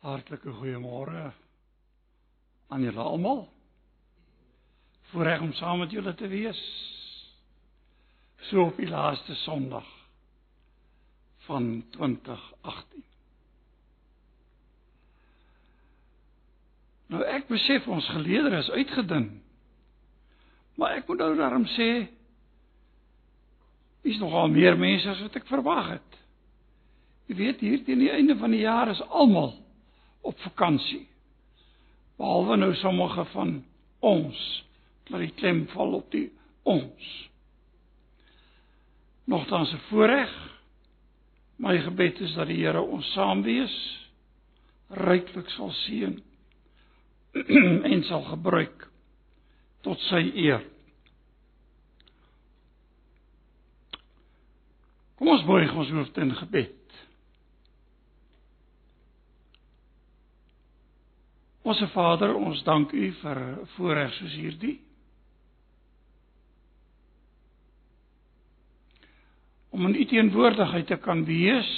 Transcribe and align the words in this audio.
Hartlike 0.00 0.52
goeiemôre 0.56 1.32
aan 2.72 2.82
julle 2.82 3.02
almal. 3.04 3.42
Voorreg 5.10 5.40
om 5.44 5.52
saam 5.52 5.82
met 5.82 5.92
julle 5.92 6.14
te 6.16 6.28
wees. 6.28 6.60
So 8.48 8.70
op 8.70 8.80
die 8.80 8.88
laaste 8.88 9.34
Sondag 9.42 9.88
van 11.44 11.84
2018. 11.90 13.04
Nou 17.10 17.22
ek 17.26 17.48
besef 17.50 17.88
ons 17.90 18.08
geleedere 18.14 18.64
is 18.64 18.70
uitgedun. 18.70 19.28
Maar 20.80 21.00
ek 21.02 21.08
moet 21.10 21.20
nou 21.20 21.32
daarom 21.36 21.66
sê 21.76 21.90
is 24.08 24.16
nogal 24.22 24.48
meer 24.48 24.78
mense 24.80 25.10
as 25.10 25.20
wat 25.26 25.42
ek 25.42 25.50
verwag 25.50 25.98
het. 25.98 26.20
Jy 27.28 27.36
weet 27.36 27.60
hier 27.60 27.82
teen 27.84 28.00
die 28.00 28.14
einde 28.14 28.38
van 28.40 28.54
die 28.56 28.64
jaar 28.64 28.88
is 28.88 29.02
almal 29.10 29.58
op 30.20 30.38
vakansie. 30.40 31.06
Behalwe 32.20 32.56
nou 32.56 32.74
sommige 32.74 33.24
van 33.24 33.64
ons, 33.98 34.64
maar 35.08 35.24
die 35.24 35.34
klem 35.34 35.64
val 35.72 35.94
op 36.00 36.10
die 36.12 36.28
ons. 36.62 37.28
Nogtans 39.24 39.72
'n 39.72 39.82
voorreg. 39.88 40.32
My 41.56 41.78
gebed 41.78 42.20
is 42.20 42.34
dat 42.34 42.46
die 42.46 42.56
Here 42.64 42.80
ons 42.80 43.12
saam 43.12 43.42
wees, 43.42 43.74
ryklik 44.88 45.48
sal 45.50 45.70
seën 45.70 46.22
en 47.92 48.02
sal 48.04 48.22
gebruik 48.22 48.88
tot 49.80 50.00
sy 50.08 50.32
eer. 50.34 50.64
Kom 55.20 55.28
ons 55.28 55.44
buig 55.44 55.72
ons 55.76 55.90
hoofde 55.90 56.20
in 56.20 56.34
gebed. 56.34 56.79
Onse 61.62 61.86
Vader, 61.92 62.32
ons 62.36 62.62
dank 62.64 62.92
U 62.96 63.08
vir 63.20 63.40
voorreg 63.74 64.14
soos 64.16 64.36
hierdie. 64.38 64.78
Om 69.70 69.90
in 69.90 69.98
U 70.00 70.06
teenwoordigheid 70.08 70.88
te 70.88 70.96
kan 71.04 71.24
wees 71.28 71.68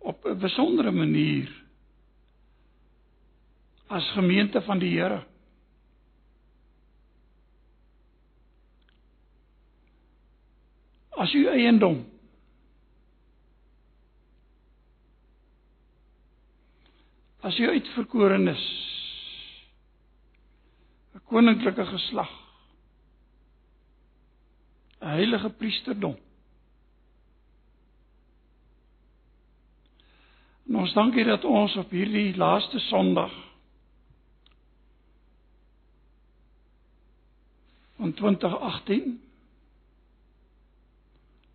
op 0.00 0.24
'n 0.26 0.38
besondere 0.38 0.90
manier 0.90 1.50
as 3.86 4.10
gemeente 4.16 4.62
van 4.62 4.78
die 4.78 4.90
Here. 4.98 5.22
As 11.10 11.34
U 11.34 11.46
eiendom 11.48 12.11
as 17.42 17.56
jy 17.58 17.66
uitverkorenes 17.74 18.62
'n 21.14 21.20
koninklike 21.30 21.84
geslag 21.90 22.30
'n 25.02 25.08
heilige 25.18 25.50
priesterdom 25.58 26.14
en 30.68 30.76
ons 30.76 30.92
dankie 30.94 31.24
dat 31.24 31.44
ons 31.44 31.74
op 31.76 31.90
hierdie 31.90 32.36
laaste 32.36 32.78
sonderdag 32.78 33.34
van 37.98 38.12
2018 38.18 39.20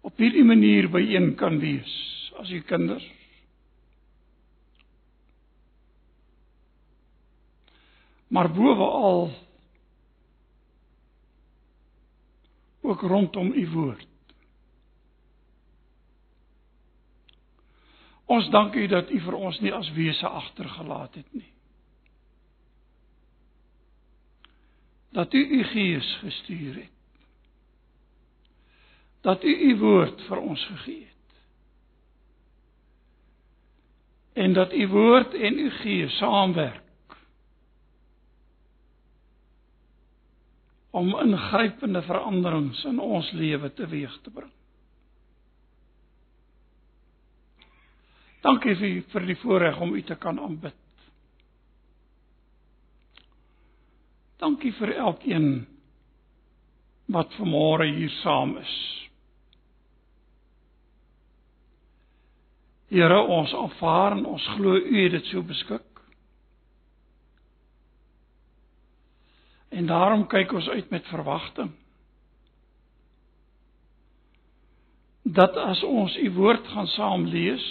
op 0.02 0.18
hierdie 0.18 0.44
manier 0.44 0.90
byeen 0.92 1.36
kan 1.36 1.60
wees 1.60 1.96
as 2.40 2.52
u 2.52 2.60
kinders 2.62 3.08
maar 8.28 8.52
bowaal 8.52 9.32
ook 12.82 13.02
rondom 13.02 13.52
u 13.52 13.70
woord. 13.70 14.08
Ons 18.26 18.50
dank 18.50 18.74
u 18.74 18.88
dat 18.88 19.10
u 19.12 19.20
vir 19.20 19.34
ons 19.34 19.60
nie 19.60 19.74
as 19.74 19.92
wese 19.92 20.28
agtergelaat 20.28 21.16
het 21.16 21.34
nie. 21.34 21.54
Dat 25.12 25.34
u 25.34 25.44
u 25.60 25.64
gees 25.64 26.16
gestuur 26.20 26.76
het. 26.76 26.92
Dat 29.22 29.44
u 29.44 29.54
u 29.70 29.78
woord 29.78 30.22
vir 30.28 30.38
ons 30.38 30.66
gegee 30.66 31.06
het. 31.06 31.40
En 34.34 34.54
dat 34.54 34.74
u 34.74 34.88
woord 34.88 35.34
en 35.34 35.60
u 35.60 35.70
gees 35.70 36.18
saamwerk 36.18 36.87
om 40.92 41.14
ingrypende 41.22 42.02
veranderings 42.08 42.84
in 42.86 43.00
ons 43.00 43.32
lewe 43.32 43.70
teweeg 43.76 44.14
te 44.24 44.32
bring. 44.34 44.52
Dankie 48.46 48.76
vir 48.80 49.02
vir 49.12 49.26
die 49.28 49.40
voorreg 49.42 49.80
om 49.82 49.96
U 49.98 50.02
te 50.08 50.16
kan 50.16 50.40
aanbid. 50.40 50.78
Dankie 54.40 54.72
vir 54.78 54.94
elkeen 54.94 55.66
wat 57.12 57.34
vanmôre 57.40 57.88
hier 57.90 58.14
saam 58.22 58.56
is. 58.62 58.76
Here, 62.88 63.18
ons 63.20 63.52
aanvaar 63.58 64.16
en 64.16 64.26
ons 64.30 64.48
glo 64.56 64.78
U 64.78 65.04
het 65.04 65.18
dit 65.18 65.32
so 65.34 65.44
beskik. 65.44 65.87
En 69.88 69.94
daarom 69.94 70.26
kyk 70.28 70.52
ons 70.52 70.68
uit 70.70 70.90
met 70.90 71.06
verwagting. 71.08 71.70
Dat 75.24 75.56
as 75.56 75.84
ons 75.84 76.18
u 76.18 76.32
woord 76.36 76.68
gaan 76.68 76.88
saam 76.92 77.24
lees, 77.32 77.64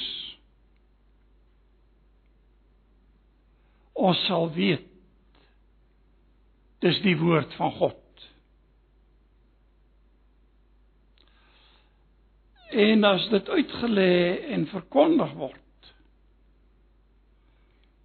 ons 3.93 4.25
sal 4.25 4.49
weet 4.57 4.89
dis 6.81 7.05
die 7.05 7.19
woord 7.21 7.53
van 7.61 7.77
God. 7.77 8.27
En 12.73 13.05
as 13.13 13.29
dit 13.29 13.57
uitgelê 13.61 14.13
en 14.57 14.71
verkondig 14.73 15.33
word, 15.37 15.97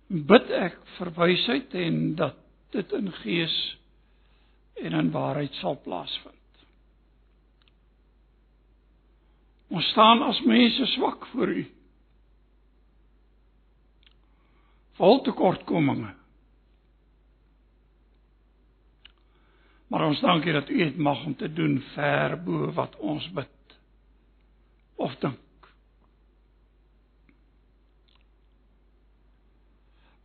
bid 0.08 0.58
ek 0.66 0.82
vir 0.98 1.20
wysheid 1.24 1.84
en 1.88 2.10
dat 2.20 2.50
dit 2.76 3.00
in 3.00 3.16
gees 3.24 3.62
en 4.81 4.97
in 4.97 5.12
waarheid 5.12 5.53
sal 5.62 5.78
plaasvind. 5.84 6.38
Ons 9.72 9.88
staan 9.94 10.24
as 10.25 10.42
mense 10.44 10.86
swak 10.86 11.25
voor 11.31 11.47
U. 11.47 11.62
Vol 15.00 15.22
tekortkominge. 15.22 16.12
Maar 19.92 20.06
ons 20.08 20.19
dankie 20.24 20.53
dat 20.56 20.69
U 20.69 20.78
dit 20.78 20.98
mag 20.98 21.24
om 21.25 21.36
te 21.36 21.48
doen 21.53 21.80
ver 21.94 22.36
bo 22.44 22.72
wat 22.75 22.96
ons 23.00 23.25
bid 23.36 23.80
of 24.96 25.16
dink. 25.24 25.40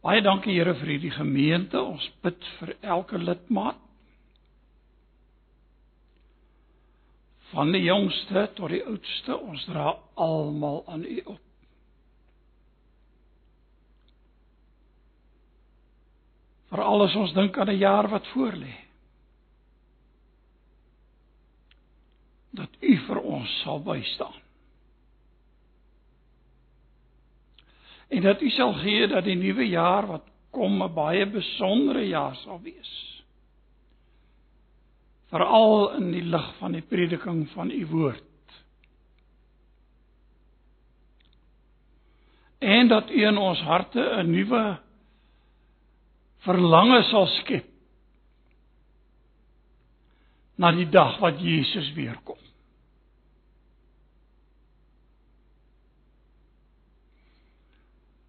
Baie 0.07 0.23
dankie 0.23 0.55
Here 0.55 0.75
vir 0.79 0.93
hierdie 0.95 1.15
gemeente. 1.15 1.81
Ons 1.83 2.07
bid 2.23 2.47
vir 2.59 2.77
elke 2.83 3.19
lidmaat 3.19 3.86
van 7.53 7.73
die 7.73 7.83
jongste 7.83 8.51
tot 8.55 8.73
die 8.73 8.83
oudste, 8.85 9.37
ons 9.39 9.65
dra 9.69 9.93
almal 10.15 10.83
aan 10.91 11.05
U 11.05 11.21
op. 11.25 11.43
Vir 16.67 16.83
alles 16.83 17.15
ons 17.15 17.33
dink 17.37 17.59
aan 17.59 17.71
'n 17.71 17.79
jaar 17.79 18.09
wat 18.11 18.27
voorlê. 18.35 18.75
Dat 22.51 22.71
U 22.81 22.97
vir 23.07 23.21
ons 23.21 23.61
sal 23.63 23.83
bystaan. 23.83 24.43
En 28.09 28.23
dat 28.23 28.41
U 28.41 28.51
sal 28.51 28.73
gee 28.73 29.07
dat 29.07 29.25
die 29.25 29.37
nuwe 29.37 29.69
jaar 29.69 30.07
wat 30.07 30.25
kom 30.51 30.83
'n 30.83 30.95
baie 30.95 31.27
besondere 31.27 32.09
jaar 32.09 32.37
sal 32.37 32.61
wees 32.61 33.16
veral 35.33 35.97
in 35.99 36.11
die 36.15 36.25
lig 36.25 36.49
van 36.61 36.77
die 36.77 36.85
prediking 36.87 37.45
van 37.55 37.71
u 37.71 37.87
woord. 37.91 38.23
En 42.59 42.89
dat 42.89 43.11
u 43.11 43.23
in 43.27 43.39
ons 43.39 43.61
harte 43.61 44.01
'n 44.01 44.31
nuwe 44.31 44.79
verlange 46.47 47.03
sal 47.11 47.27
skep 47.27 47.67
na 50.57 50.73
die 50.73 50.89
dag 50.89 51.19
wat 51.21 51.41
Jesus 51.41 51.93
weer 51.93 52.17
kom. 52.25 52.39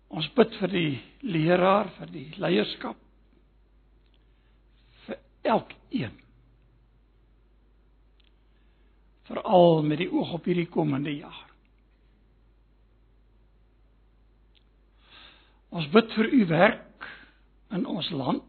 Ons 0.08 0.28
bid 0.34 0.56
vir 0.60 0.68
die 0.68 0.94
leraar, 1.22 1.92
vir 2.00 2.12
die 2.12 2.30
leierskap 2.42 2.98
vir 5.06 5.20
elkeen. 5.44 6.27
Veral 9.28 9.84
met 9.84 10.02
die 10.02 10.10
oog 10.12 10.34
op 10.38 10.48
hierdie 10.48 10.70
komende 10.72 11.12
jaar. 11.12 11.44
Ons 15.70 15.90
bid 15.92 16.14
vir 16.16 16.30
u 16.32 16.46
werk 16.48 17.08
in 17.76 17.84
ons 17.86 18.08
land 18.16 18.44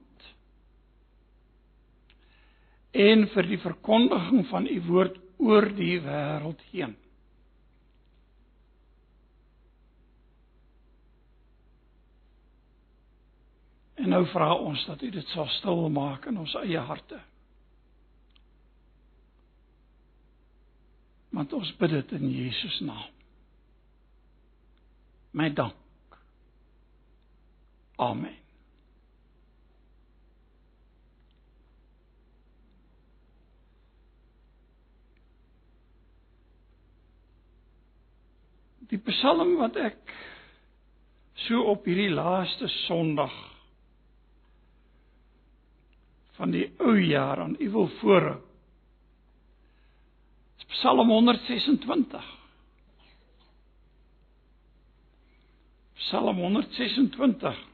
en 2.99 3.27
vir 3.35 3.51
die 3.51 3.59
verkondiging 3.63 4.47
van 4.51 4.67
u 4.71 4.79
woord 4.87 5.19
oor 5.39 5.67
die 5.75 5.99
wêreld 6.03 6.63
heen. 6.71 6.95
En 13.99 14.15
nou 14.15 14.23
vra 14.31 14.53
ons 14.55 14.85
dat 14.87 15.03
U 15.03 15.11
dit 15.11 15.35
sal 15.35 15.49
stil 15.59 15.89
maak 15.91 16.27
in 16.31 16.39
ons 16.39 16.55
eie 16.63 16.81
harte. 16.91 17.19
Want 21.35 21.53
ons 21.53 21.71
bid 21.77 21.93
dit 21.93 22.13
in 22.17 22.31
Jesus 22.33 22.81
naam. 22.81 23.11
My 25.31 25.51
dank. 25.53 25.77
Amen. 27.97 28.37
Die 38.89 38.99
Psalm 39.05 39.59
wat 39.61 39.77
ek 39.77 40.15
so 41.45 41.61
op 41.75 41.85
hierdie 41.85 42.09
laaste 42.09 42.71
Sondag 42.87 43.35
van 46.39 46.55
die 46.55 46.71
ou 46.81 46.95
jaar 47.03 47.43
aan 47.45 47.57
u 47.61 47.69
wil 47.75 47.91
voorhou. 48.01 48.48
Psalm 50.69 51.09
126. 51.09 52.23
Psalm 55.95 56.37
126. 56.37 57.67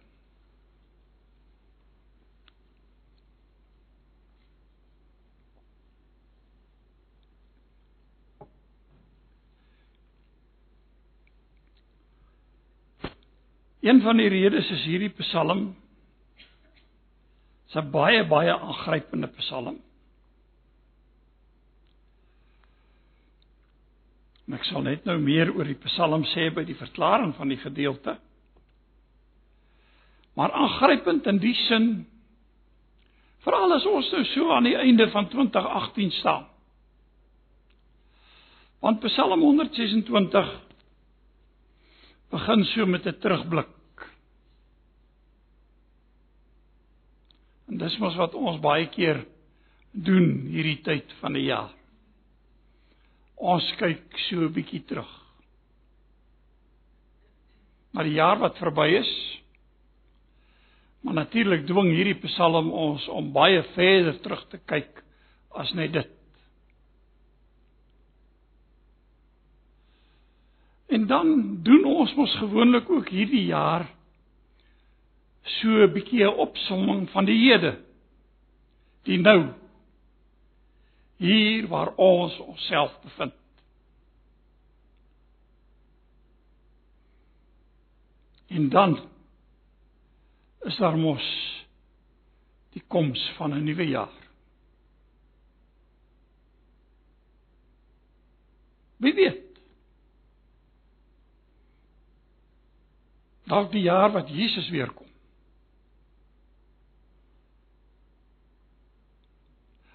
Een 13.85 14.01
van 14.01 14.17
die 14.17 14.29
redes 14.29 14.71
is 14.71 14.85
hierdie 14.89 15.11
Psalm 15.19 15.75
'n 17.75 17.91
baie 17.91 18.23
baie 18.27 18.53
aangrypende 18.55 19.27
Psalm. 19.37 19.81
En 24.47 24.57
ek 24.59 24.67
sal 24.69 24.85
net 24.85 25.07
nou 25.09 25.17
meer 25.23 25.53
oor 25.55 25.69
die 25.69 25.79
Psalm 25.87 26.25
sê 26.35 26.51
by 26.55 26.67
die 26.69 26.77
verklaring 26.77 27.33
van 27.39 27.53
die 27.53 27.61
gedeelte. 27.61 28.19
Maar 30.37 30.53
aangrypend 30.53 31.27
in 31.31 31.39
die 31.41 31.55
sin 31.67 31.93
veral 33.45 33.77
as 33.77 33.87
ons 33.87 34.11
nou 34.13 34.25
so 34.33 34.51
aan 34.53 34.69
die 34.69 34.77
einde 34.77 35.07
van 35.13 35.29
2018 35.29 36.13
staan. 36.21 36.49
Want 38.85 39.05
Psalm 39.05 39.41
126 39.41 40.53
begin 42.35 42.65
so 42.73 42.87
met 42.87 43.07
'n 43.07 43.19
terugblik 43.21 43.75
En 47.75 47.81
dis 47.83 47.97
mos 47.99 48.15
wat 48.15 48.37
ons 48.39 48.61
baie 48.63 48.87
keer 48.93 49.25
doen 49.91 50.27
hierdie 50.53 50.81
tyd 50.87 51.11
van 51.19 51.35
die 51.35 51.47
jaar. 51.49 51.73
Ons 53.37 53.67
kyk 53.79 54.19
so 54.29 54.37
'n 54.41 54.53
bietjie 54.53 54.85
terug. 54.85 55.11
Maar 57.93 58.05
die 58.05 58.19
jaar 58.19 58.39
wat 58.39 58.59
verby 58.59 58.89
is, 58.99 59.41
maar 61.01 61.15
natuurlik 61.15 61.67
dwing 61.67 61.93
hierdie 61.95 62.19
Psalm 62.27 62.73
ons 62.73 63.09
om 63.09 63.33
baie 63.33 63.63
verder 63.75 64.21
terug 64.21 64.49
te 64.49 64.59
kyk 64.59 65.03
as 65.51 65.73
net 65.73 65.93
dit. 65.93 66.11
En 70.89 71.07
dan 71.07 71.63
doen 71.63 71.85
ons 71.85 72.15
mos 72.15 72.37
gewoonlik 72.39 72.91
ook 72.91 73.09
hierdie 73.09 73.47
jaar 73.47 73.87
so 75.45 75.69
'n 75.69 75.93
bietjie 75.93 76.25
'n 76.25 76.39
opsomming 76.47 77.11
van 77.11 77.25
die 77.25 77.39
hede. 77.39 77.79
Die 79.05 79.19
nou. 79.19 79.64
Hier 81.17 81.69
waar 81.69 81.95
ons 81.95 82.39
onsself 82.39 83.01
bevind. 83.03 83.35
En 88.47 88.69
dan 88.69 88.99
is 90.61 90.77
daar 90.77 90.97
mos 90.99 91.25
die 92.75 92.83
koms 92.87 93.33
van 93.37 93.55
'n 93.55 93.65
nuwe 93.65 93.87
jaar. 93.87 94.23
Wie 98.97 99.15
weet? 99.15 99.43
Dalk 103.45 103.73
die 103.73 103.83
jaar 103.83 104.13
wat 104.13 104.29
Jesus 104.29 104.69
weer 104.69 104.91
kom. 104.91 105.04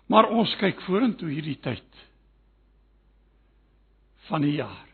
Maar 0.10 0.30
ons 0.34 0.56
kyk 0.58 0.82
vorentoe 0.88 1.30
hierdie 1.30 1.60
tyd 1.62 2.06
van 4.30 4.42
die 4.46 4.56
jaar. 4.58 4.88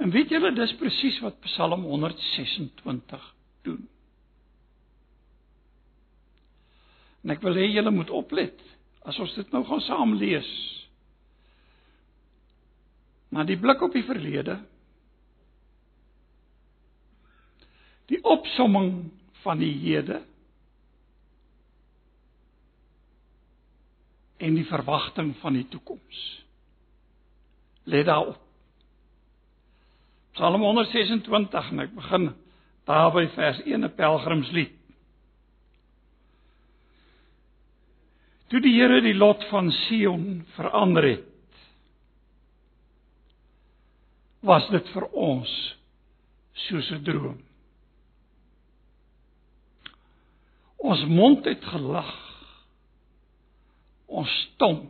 En 0.00 0.12
weet 0.12 0.32
julle 0.32 0.52
dis 0.56 0.72
presies 0.80 1.20
wat 1.24 1.36
Psalm 1.44 1.84
126 1.86 3.26
doen. 3.68 3.84
En 7.24 7.32
ek 7.32 7.44
wil 7.44 7.56
hê 7.56 7.68
julle 7.70 7.92
moet 7.94 8.12
oplet 8.12 8.64
as 9.04 9.20
ons 9.20 9.36
dit 9.36 9.52
nou 9.52 9.62
gaan 9.68 9.84
saam 9.84 10.16
lees. 10.20 10.48
Maar 13.32 13.48
die 13.48 13.60
blik 13.60 13.84
op 13.84 13.92
die 13.96 14.04
verlede 14.06 14.58
die 18.12 18.20
opsomming 18.20 18.90
van 19.40 19.60
die 19.60 19.72
hede 19.80 20.20
en 24.44 24.56
die 24.58 24.66
verwagting 24.68 25.32
van 25.40 25.56
die 25.56 25.66
toekoms. 25.72 26.22
Let 27.88 28.06
daarop. 28.06 28.40
Psalm 30.34 30.64
126 30.66 31.70
en 31.70 31.84
ek 31.84 31.92
begin 31.94 32.32
daar 32.88 33.12
by 33.14 33.26
vers 33.36 33.60
1 33.64 33.84
'n 33.84 33.94
pelgrimslied. 33.94 34.72
Toe 38.48 38.60
die 38.60 38.74
Here 38.74 39.00
die 39.00 39.14
lot 39.14 39.44
van 39.48 39.70
Sion 39.70 40.44
verander 40.56 41.02
het, 41.02 41.30
was 44.40 44.68
dit 44.68 44.88
vir 44.92 45.06
ons 45.12 45.76
soos 46.52 46.90
'n 46.90 47.02
droom. 47.02 47.40
Ons 50.76 51.04
mond 51.08 51.44
het 51.44 51.64
gelag 51.64 52.23
ons 54.14 54.34
tong 54.56 54.86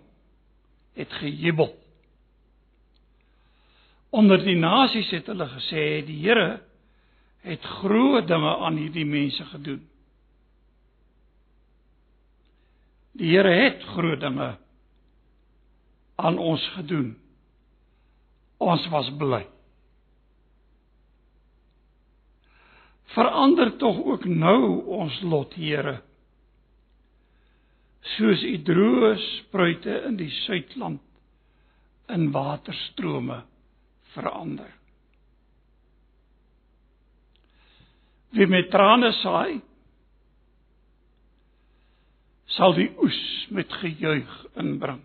het 0.99 1.13
gejubel. 1.21 1.73
Onder 4.15 4.39
die 4.45 4.57
nasies 4.61 5.11
het 5.15 5.27
hulle 5.31 5.49
gesê 5.57 6.05
die 6.07 6.21
Here 6.23 6.61
het 7.45 7.65
groot 7.81 8.29
dinge 8.29 8.53
aan 8.67 8.79
hierdie 8.81 9.07
mense 9.09 9.45
gedoen. 9.51 9.83
Die 13.19 13.33
Here 13.33 13.51
het 13.65 13.83
groot 13.95 14.23
dinge 14.23 14.55
aan 16.17 16.39
ons 16.39 16.63
gedoen. 16.77 17.17
Ons 18.63 18.87
was 18.93 19.11
bly. 19.19 19.43
Verander 23.15 23.75
tog 23.79 23.99
ook 24.05 24.25
nou 24.31 24.61
ons 25.03 25.21
lot, 25.27 25.55
Here 25.59 25.99
soos 28.15 28.43
u 28.47 28.55
droë 28.67 29.11
spruite 29.23 30.01
in 30.09 30.17
die 30.21 30.31
suidland 30.45 31.03
in 32.15 32.31
waterstrome 32.35 33.41
verander. 34.15 34.71
Wie 38.35 38.47
met 38.51 38.71
trane 38.73 39.13
saai, 39.23 39.61
sal 42.57 42.75
die 42.77 42.91
oes 43.03 43.21
met 43.55 43.73
gejuig 43.81 44.33
inbring. 44.61 45.03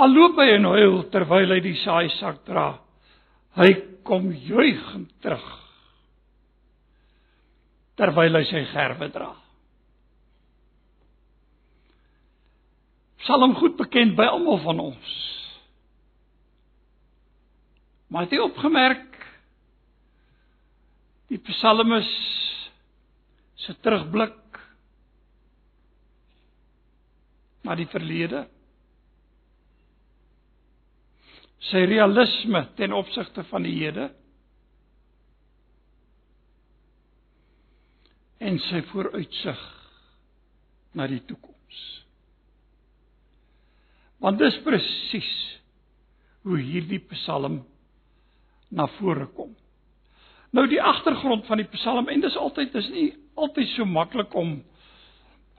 Al 0.00 0.14
loop 0.16 0.38
hy 0.40 0.54
en 0.56 0.68
huil 0.72 1.02
terwyl 1.12 1.52
hy 1.52 1.60
die 1.64 1.76
saaisak 1.82 2.40
dra, 2.48 2.70
Hy 3.58 3.72
kom 4.06 4.30
juigend 4.32 5.10
terug 5.24 5.48
terwyl 8.00 8.38
hy 8.38 8.46
sy 8.48 8.62
gerwe 8.70 9.10
dra. 9.12 9.28
Psalm 13.20 13.54
goed 13.58 13.76
bekend 13.76 14.16
by 14.16 14.26
almal 14.32 14.60
van 14.64 14.80
ons. 14.90 15.16
Maar 18.10 18.26
het 18.26 18.34
jy 18.34 18.42
opgemerk 18.42 19.18
die 21.30 21.38
psalmis 21.46 22.08
se 23.60 23.76
terugblik 23.84 24.58
na 27.62 27.76
die 27.78 27.86
verlede? 27.92 28.46
Sy 31.70 31.84
realisme 31.86 32.64
ten 32.80 32.96
opsigte 32.96 33.44
van 33.52 33.68
die 33.68 33.76
hede? 33.78 34.08
En 38.40 38.56
sy 38.70 38.80
vooruitsig 38.90 39.60
na 40.96 41.06
die 41.06 41.20
toekoms. 41.28 41.82
Want 44.20 44.38
dis 44.38 44.58
presies 44.64 45.30
hoe 46.44 46.58
hierdie 46.60 47.00
Psalm 47.12 47.62
na 48.70 48.86
vore 48.98 49.26
kom. 49.36 49.54
Nou 50.50 50.66
die 50.70 50.82
agtergrond 50.82 51.46
van 51.46 51.60
die 51.62 51.68
Psalm 51.76 52.08
en 52.08 52.22
dis 52.24 52.36
altyd 52.36 52.72
dis 52.74 52.90
nie 52.94 53.08
altyd 53.40 53.68
so 53.74 53.86
maklik 53.88 54.34
om 54.36 54.60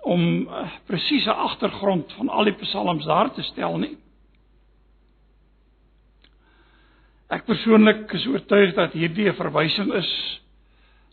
om 0.01 0.21
uh, 0.49 0.65
presiese 0.89 1.33
agtergrond 1.33 2.13
van 2.17 2.29
al 2.29 2.47
die 2.49 2.57
psalms 2.57 3.05
daar 3.05 3.29
te 3.33 3.43
stel 3.45 3.77
nie. 3.77 3.91
Ek 7.31 7.45
persoonlik 7.45 8.09
is 8.17 8.25
oortuig 8.27 8.73
dat 8.75 8.97
hierdie 8.97 9.29
'n 9.29 9.37
verwysing 9.37 9.93
is 9.93 10.09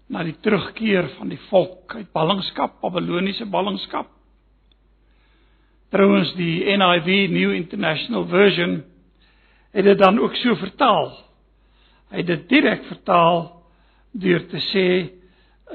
na 0.09 0.25
die 0.25 0.37
terugkeer 0.41 1.09
van 1.19 1.29
die 1.29 1.41
volk 1.51 1.95
uit 1.95 2.13
ballingskap, 2.13 2.81
Babiloniese 2.81 3.47
ballingskap. 3.47 4.09
Trouwens 5.89 6.35
die 6.37 6.65
NIV 6.77 7.31
New 7.33 7.55
International 7.55 8.27
Version 8.29 8.83
het 9.73 9.85
dit 9.85 9.99
dan 9.99 10.19
ook 10.19 10.35
so 10.37 10.55
vertaal. 10.55 11.13
Hy 12.11 12.23
het 12.23 12.27
dit 12.27 12.49
direk 12.49 12.85
vertaal 12.89 13.47
deur 14.13 14.45
te 14.49 14.61
sê 14.69 14.87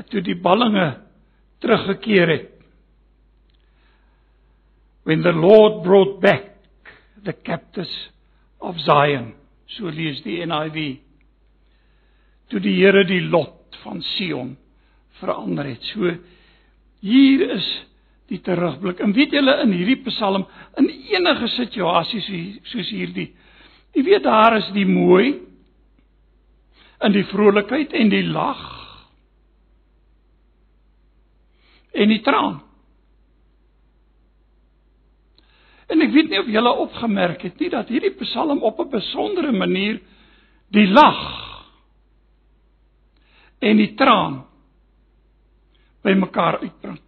toe 0.10 0.22
die 0.26 0.38
ballinge 0.42 0.88
teruggekeer 1.62 2.30
het. 2.30 2.50
When 5.04 5.22
the 5.22 5.34
Lord 5.34 5.84
brought 5.84 6.20
back 6.22 6.52
the 7.24 7.34
captives 7.34 7.94
of 8.60 8.80
Zion, 8.80 9.34
so 9.68 9.90
lees 9.90 10.22
die 10.24 10.40
NIV. 10.46 11.00
Toe 12.52 12.62
die 12.64 12.76
Here 12.78 13.04
die 13.08 13.22
lot 13.22 13.78
van 13.84 14.02
Sion 14.14 14.56
verander 15.20 15.68
het. 15.74 15.84
So 15.94 16.14
hier 17.04 17.50
is 17.58 17.68
die 18.34 18.42
terugblik. 18.42 19.02
En 19.04 19.14
weet 19.14 19.34
julle 19.36 19.56
in 19.64 19.74
hierdie 19.76 20.02
Psalm 20.08 20.46
in 20.82 20.90
enige 20.90 21.50
situasie 21.54 22.22
soos 22.70 22.92
hierdie, 22.94 23.30
jy 23.94 24.06
weet 24.08 24.26
daar 24.26 24.58
is 24.58 24.70
die 24.74 24.88
mooi 24.90 25.36
in 27.04 27.14
die 27.14 27.26
vrolikheid 27.30 27.94
en 28.00 28.10
die 28.10 28.26
lag 28.26 28.62
en 31.94 32.10
die 32.10 32.22
traan. 32.26 32.62
En 35.94 36.02
ek 36.02 36.14
weet 36.16 36.32
nie 36.32 36.40
of 36.42 36.50
julle 36.50 36.74
opgemerk 36.88 37.44
het 37.46 37.60
nie 37.62 37.70
dat 37.70 37.92
hierdie 37.94 38.16
Psalm 38.24 38.64
op 38.66 38.80
'n 38.80 38.90
besondere 38.90 39.52
manier 39.52 40.02
die 40.74 40.88
lag 40.88 41.22
en 43.62 43.78
die 43.78 43.94
traan 43.96 44.42
bymekaar 46.02 46.60
uitbring. 46.60 47.03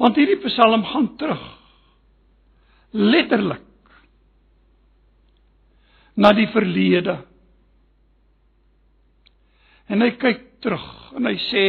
Want 0.00 0.18
hierdie 0.18 0.40
Psalm 0.42 0.84
gaan 0.88 1.12
terug 1.20 1.44
letterlik 2.94 3.62
na 6.14 6.30
die 6.34 6.46
verlede. 6.54 7.16
En 9.90 10.02
hy 10.04 10.12
kyk 10.18 10.44
terug 10.62 10.86
en 11.18 11.26
hy 11.26 11.34
sê 11.50 11.64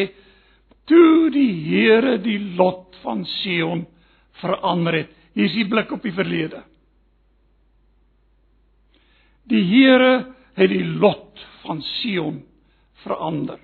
toe 0.85 1.31
die 1.33 1.49
Here 1.65 2.19
die 2.21 2.37
lot 2.57 2.95
van 3.01 3.25
Sion 3.41 3.85
verander 4.41 5.01
het. 5.01 5.11
Hier 5.35 5.49
is 5.49 5.57
die 5.57 5.67
blik 5.67 5.91
op 5.91 6.05
die 6.05 6.13
verlede. 6.15 6.61
Die 9.49 9.65
Here 9.65 10.13
het 10.55 10.71
die 10.71 10.85
lot 11.01 11.41
van 11.65 11.81
Sion 11.97 12.43
verander. 13.03 13.59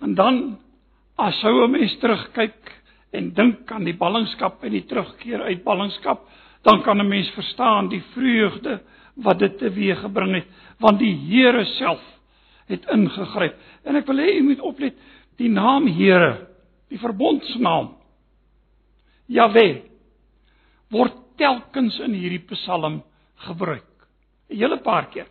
En 0.00 0.14
dan 0.14 0.58
as 1.20 1.40
sou 1.40 1.64
'n 1.64 1.70
mens 1.70 1.96
terugkyk 2.00 2.72
en 3.12 3.34
dink 3.34 3.70
aan 3.72 3.84
die 3.84 3.96
ballingskap 3.96 4.64
en 4.64 4.72
die 4.72 4.86
terugkeer 4.86 5.42
uit 5.42 5.64
ballingskap, 5.64 6.26
dan 6.62 6.82
kan 6.82 7.00
'n 7.00 7.08
mens 7.08 7.30
verstaan 7.30 7.88
die 7.88 8.02
vreugde 8.14 8.80
wat 9.16 9.38
dit 9.38 9.58
teweeggebring 9.58 10.34
het, 10.34 10.46
want 10.78 10.98
die 10.98 11.14
Here 11.14 11.64
self 11.64 12.00
het 12.68 12.86
ingegryp. 12.86 13.56
En 13.84 13.96
ek 13.96 14.06
wil 14.06 14.16
hê 14.16 14.38
u 14.38 14.42
moet 14.42 14.60
oplet, 14.60 14.94
die 15.36 15.48
naam 15.48 15.86
Here, 15.86 16.46
die 16.88 16.98
verbondsnaam 16.98 17.96
Jahwe 19.26 19.82
word 20.90 21.14
telkens 21.38 21.98
in 22.00 22.14
hierdie 22.14 22.44
Psalm 22.50 23.02
gebruik. 23.46 23.86
'n 24.50 24.56
Hele 24.56 24.78
paar 24.78 25.10
keer. 25.10 25.26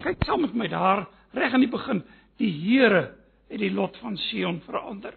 Kyk 0.00 0.24
saam 0.24 0.40
met 0.40 0.54
my 0.54 0.68
daar 0.68 1.06
reg 1.32 1.52
aan 1.52 1.60
die 1.60 1.70
begin, 1.70 2.02
die 2.38 2.50
Here 2.50 3.17
het 3.48 3.60
die 3.60 3.72
lot 3.72 3.96
van 4.02 4.16
Sion 4.16 4.60
verander. 4.64 5.14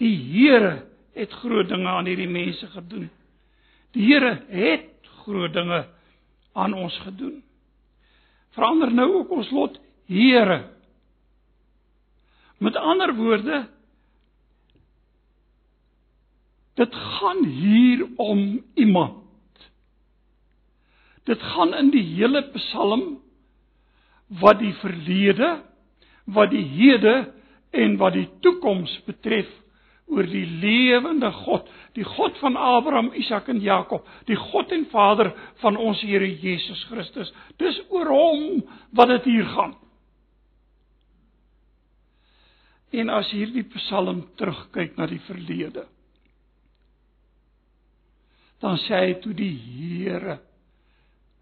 Die 0.00 0.14
Here 0.16 0.86
het 1.14 1.32
groot 1.42 1.68
dinge 1.68 1.88
aan 1.88 2.08
hierdie 2.08 2.28
mense 2.28 2.66
gedoen. 2.72 3.10
Die 3.94 4.06
Here 4.08 4.36
het 4.48 5.10
groot 5.24 5.52
dinge 5.52 5.84
aan 6.52 6.74
ons 6.74 6.98
gedoen. 7.04 7.42
Verander 8.54 8.92
nou 8.94 9.10
ook 9.20 9.30
ons 9.30 9.50
lot, 9.50 9.80
Here. 10.06 10.62
Met 12.58 12.76
ander 12.76 13.14
woorde, 13.14 13.64
dit 16.74 16.94
gaan 16.94 17.44
hier 17.44 18.06
om 18.16 18.64
iemand. 18.74 19.22
Dit 21.24 21.42
gaan 21.42 21.74
in 21.74 21.90
die 21.90 22.04
hele 22.14 22.42
Psalm 22.52 23.04
wat 24.40 24.58
die 24.58 24.74
verlede, 24.80 25.62
wat 26.24 26.50
die 26.50 26.64
hede 26.64 27.32
en 27.74 27.96
wat 28.00 28.16
die 28.16 28.28
toekoms 28.44 28.92
betref 29.08 29.50
oor 30.12 30.26
die 30.28 30.44
lewende 30.60 31.30
God, 31.32 31.68
die 31.96 32.04
God 32.04 32.36
van 32.42 32.58
Abraham, 32.60 33.10
Isak 33.16 33.48
en 33.48 33.62
Jakob, 33.64 34.04
die 34.28 34.36
God 34.36 34.72
en 34.74 34.84
Vader 34.92 35.32
van 35.62 35.78
ons 35.80 36.02
Here 36.04 36.28
Jesus 36.28 36.84
Christus. 36.90 37.32
Dis 37.60 37.78
oor 37.88 38.12
hom 38.12 38.60
wat 38.96 39.10
dit 39.14 39.30
hier 39.32 39.48
gaan. 39.54 39.74
En 42.94 43.10
as 43.10 43.32
hierdie 43.34 43.64
Psalm 43.74 44.22
terugkyk 44.38 44.94
na 44.98 45.08
die 45.10 45.22
verlede, 45.26 45.88
dan 48.62 48.78
sê 48.84 49.00
hy 49.00 49.16
toe 49.24 49.34
die 49.36 49.54
Here 49.56 50.38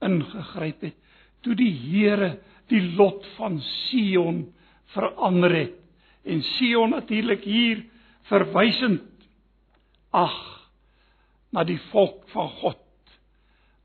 ingegryp 0.03 0.87
het, 0.87 0.97
toe 1.45 1.55
die 1.59 1.71
Here 1.75 2.37
die 2.71 2.81
lot 2.97 3.27
van 3.37 3.61
Sion 3.61 4.47
verander 4.95 5.55
het. 5.55 5.79
En 6.25 6.43
Sion 6.43 6.91
natuurlik 6.91 7.45
hier 7.45 7.85
verwysend 8.31 9.03
ag 10.13 10.37
na 11.53 11.65
die 11.65 11.81
volk 11.91 12.29
van 12.33 12.49
God 12.61 12.79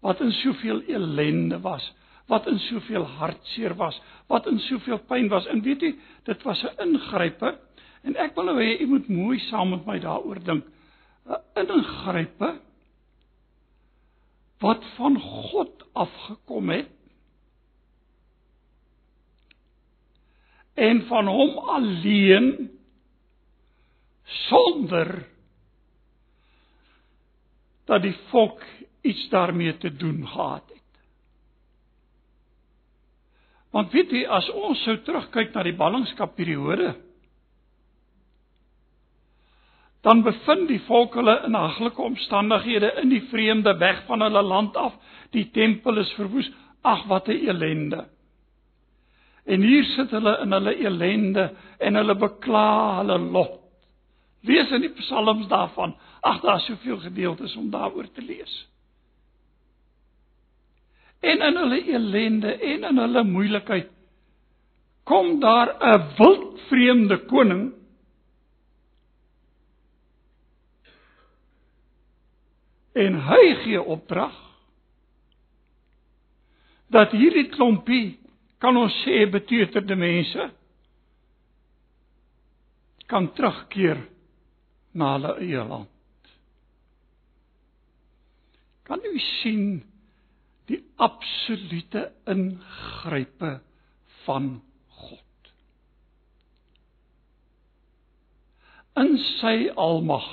wat 0.06 0.22
in 0.22 0.32
soveel 0.32 0.84
elende 0.88 1.58
was, 1.60 1.84
wat 2.30 2.46
in 2.48 2.60
soveel 2.60 3.04
hartseer 3.18 3.74
was, 3.76 3.98
wat 4.30 4.46
in 4.48 4.60
soveel 4.60 5.00
pyn 5.10 5.28
was. 5.32 5.48
En 5.50 5.64
weet 5.66 5.82
jy, 5.82 5.96
dit 6.24 6.44
was 6.44 6.64
'n 6.64 6.78
ingrype 6.86 7.58
en 8.04 8.16
ek 8.16 8.36
wil 8.36 8.56
hê 8.56 8.80
jy 8.80 8.86
moet 8.86 9.10
mooi 9.10 9.40
saam 9.40 9.70
met 9.70 9.86
my 9.86 10.00
daaroor 10.00 10.40
dink. 10.44 10.66
'n 11.56 11.72
Ingrype 11.72 12.60
wat 14.60 14.84
van 14.96 15.20
God 15.20 15.84
afgekom 15.94 16.70
het 16.70 16.97
en 20.78 21.02
van 21.10 21.28
hom 21.28 21.58
alleen 21.58 22.70
sonder 24.48 25.26
dat 27.88 28.04
die 28.04 28.16
volk 28.30 28.62
iets 29.02 29.30
daarmee 29.30 29.78
te 29.78 29.90
doen 29.96 30.28
gehad 30.28 30.64
het. 30.70 30.84
Want 33.72 33.92
weet 33.92 34.12
jy 34.12 34.24
as 34.28 34.50
ons 34.52 34.84
sou 34.86 34.98
terugkyk 35.02 35.54
na 35.56 35.64
die 35.66 35.76
ballingskap 35.78 36.36
periode 36.38 36.96
dan 40.08 40.22
bevind 40.24 40.70
die 40.70 40.82
volk 40.88 41.18
hulle 41.20 41.34
in 41.48 41.56
haglike 41.58 42.02
omstandighede 42.02 42.94
in 43.02 43.10
die 43.12 43.24
vreemde 43.32 43.74
weg 43.82 44.06
van 44.08 44.22
hulle 44.24 44.44
land 44.46 44.78
af. 44.80 44.94
Die 45.36 45.50
tempel 45.52 46.00
is 46.00 46.14
verwoes. 46.16 46.48
Ag 46.82 47.04
wat 47.10 47.28
'n 47.28 47.42
elende. 47.50 48.06
En 49.48 49.64
hier 49.64 49.86
sit 49.96 50.12
hulle 50.12 50.34
in 50.44 50.52
hulle 50.52 50.74
elende 50.76 51.46
en 51.80 51.96
hulle 51.96 52.16
bekla 52.20 52.68
hulle 53.00 53.18
lot. 53.32 53.62
Lees 54.48 54.72
in 54.76 54.84
die 54.84 54.94
psalms 55.00 55.48
daarvan. 55.52 55.96
Ag 56.22 56.42
daar's 56.44 56.66
soveel 56.68 57.00
gedeeltes 57.06 57.56
om 57.56 57.70
daaroor 57.72 58.10
te 58.12 58.22
lees. 58.22 58.56
En 61.24 61.42
in 61.42 61.62
hulle 61.64 61.80
elende 61.94 62.54
en 62.54 62.84
in 62.92 63.02
hulle 63.04 63.24
moeilikheid 63.24 63.90
kom 65.08 65.40
daar 65.40 65.72
'n 65.80 66.04
wild 66.18 66.60
vreemde 66.68 67.18
koning 67.26 67.72
en 72.94 73.16
hy 73.30 73.56
gee 73.64 73.82
opdrag 73.82 74.36
dat 76.90 77.12
hierdie 77.12 77.48
klompie 77.50 78.20
kan 78.62 78.78
ons 78.78 78.94
sê 79.04 79.26
beteuterde 79.32 79.96
mense 79.96 80.50
kan 83.08 83.30
terugkeer 83.38 84.02
na 84.98 85.14
hulle 85.16 85.34
eie 85.46 85.64
land. 85.70 85.94
Kan 88.88 89.04
u 89.04 89.14
sien 89.20 89.84
die 90.68 90.82
absolute 90.98 92.08
ingrype 92.28 93.54
van 94.26 94.50
God? 95.00 95.52
In 98.98 99.16
sy 99.38 99.56
almag 99.78 100.28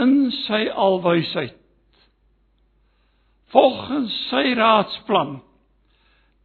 in 0.00 0.30
sy 0.34 0.64
alwysheid 0.74 1.60
volgens 3.54 4.14
sy 4.30 4.54
raadsplan 4.58 5.36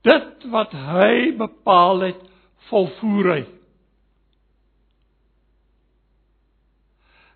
dit 0.07 0.45
wat 0.53 0.73
hy 0.73 1.31
bepaal 1.37 2.05
het 2.07 2.21
volvoer 2.69 3.31
hy. 3.33 3.41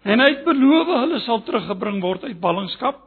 En 0.04 0.20
hy 0.20 0.30
het 0.34 0.44
beloof 0.46 0.92
hulle 0.92 1.20
sal 1.24 1.44
teruggebring 1.48 2.02
word 2.04 2.26
uit 2.28 2.40
ballingskap. 2.44 3.00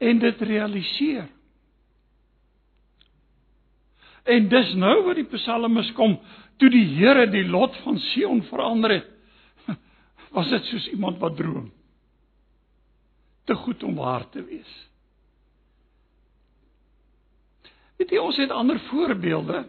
En 0.00 0.20
dit 0.20 0.42
realiseer. 0.48 1.28
En 4.28 4.48
dis 4.52 4.74
nou 4.76 4.94
wat 5.06 5.16
die 5.16 5.28
psalmes 5.32 5.92
kom 5.96 6.18
toe 6.60 6.68
die 6.72 6.84
Here 6.98 7.24
die 7.32 7.46
lot 7.48 7.76
van 7.86 7.96
Sion 8.10 8.42
verander 8.50 8.98
het, 8.98 9.06
was 10.36 10.50
dit 10.52 10.66
soos 10.68 10.90
iemand 10.92 11.16
wat 11.22 11.38
droom. 11.40 11.70
Te 13.50 13.56
goed 13.58 13.82
om 13.82 13.96
waar 13.98 14.28
te 14.30 14.44
wees. 14.46 14.74
Weet 17.98 18.12
jy 18.14 18.20
ons 18.22 18.36
het 18.38 18.52
ander 18.54 18.78
voorbeelde, 18.86 19.64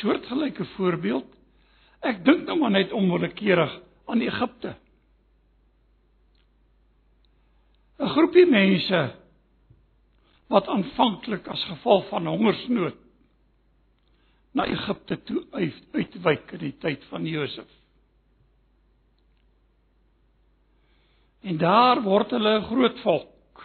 soortgelyke 0.00 0.66
voorbeeld. 0.74 1.28
Ek 2.02 2.24
dink 2.26 2.42
nou 2.48 2.56
maar 2.58 2.74
net 2.74 2.90
onwillekeurig 2.90 3.76
aan 4.10 4.24
Egipte. 4.26 4.74
'n 8.02 8.10
Groepie 8.16 8.46
mense 8.50 9.00
wat 10.50 10.66
aanvanklik 10.68 11.46
as 11.46 11.64
gevolg 11.70 12.08
van 12.10 12.26
hongersnood 12.26 12.98
na 14.52 14.66
Egipte 14.66 15.22
toe 15.22 15.46
uitwyk 15.52 16.52
in 16.58 16.58
die 16.58 16.76
tyd 16.82 17.04
van 17.14 17.26
Josef. 17.26 17.70
En 21.46 21.58
daar 21.60 22.02
word 22.02 22.30
hulle 22.34 22.58
'n 22.58 22.68
groot 22.70 22.98
volk. 23.00 23.62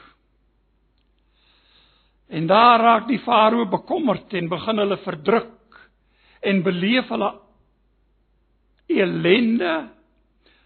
En 2.30 2.48
daar 2.48 2.80
raak 2.80 3.08
die 3.08 3.20
farao 3.20 3.66
bekommerd 3.66 4.34
en 4.34 4.50
begin 4.50 4.78
hulle 4.78 4.98
verdruk 4.98 5.90
en 6.42 6.64
beleef 6.64 7.10
hulle 7.10 7.32
elende, 8.88 9.90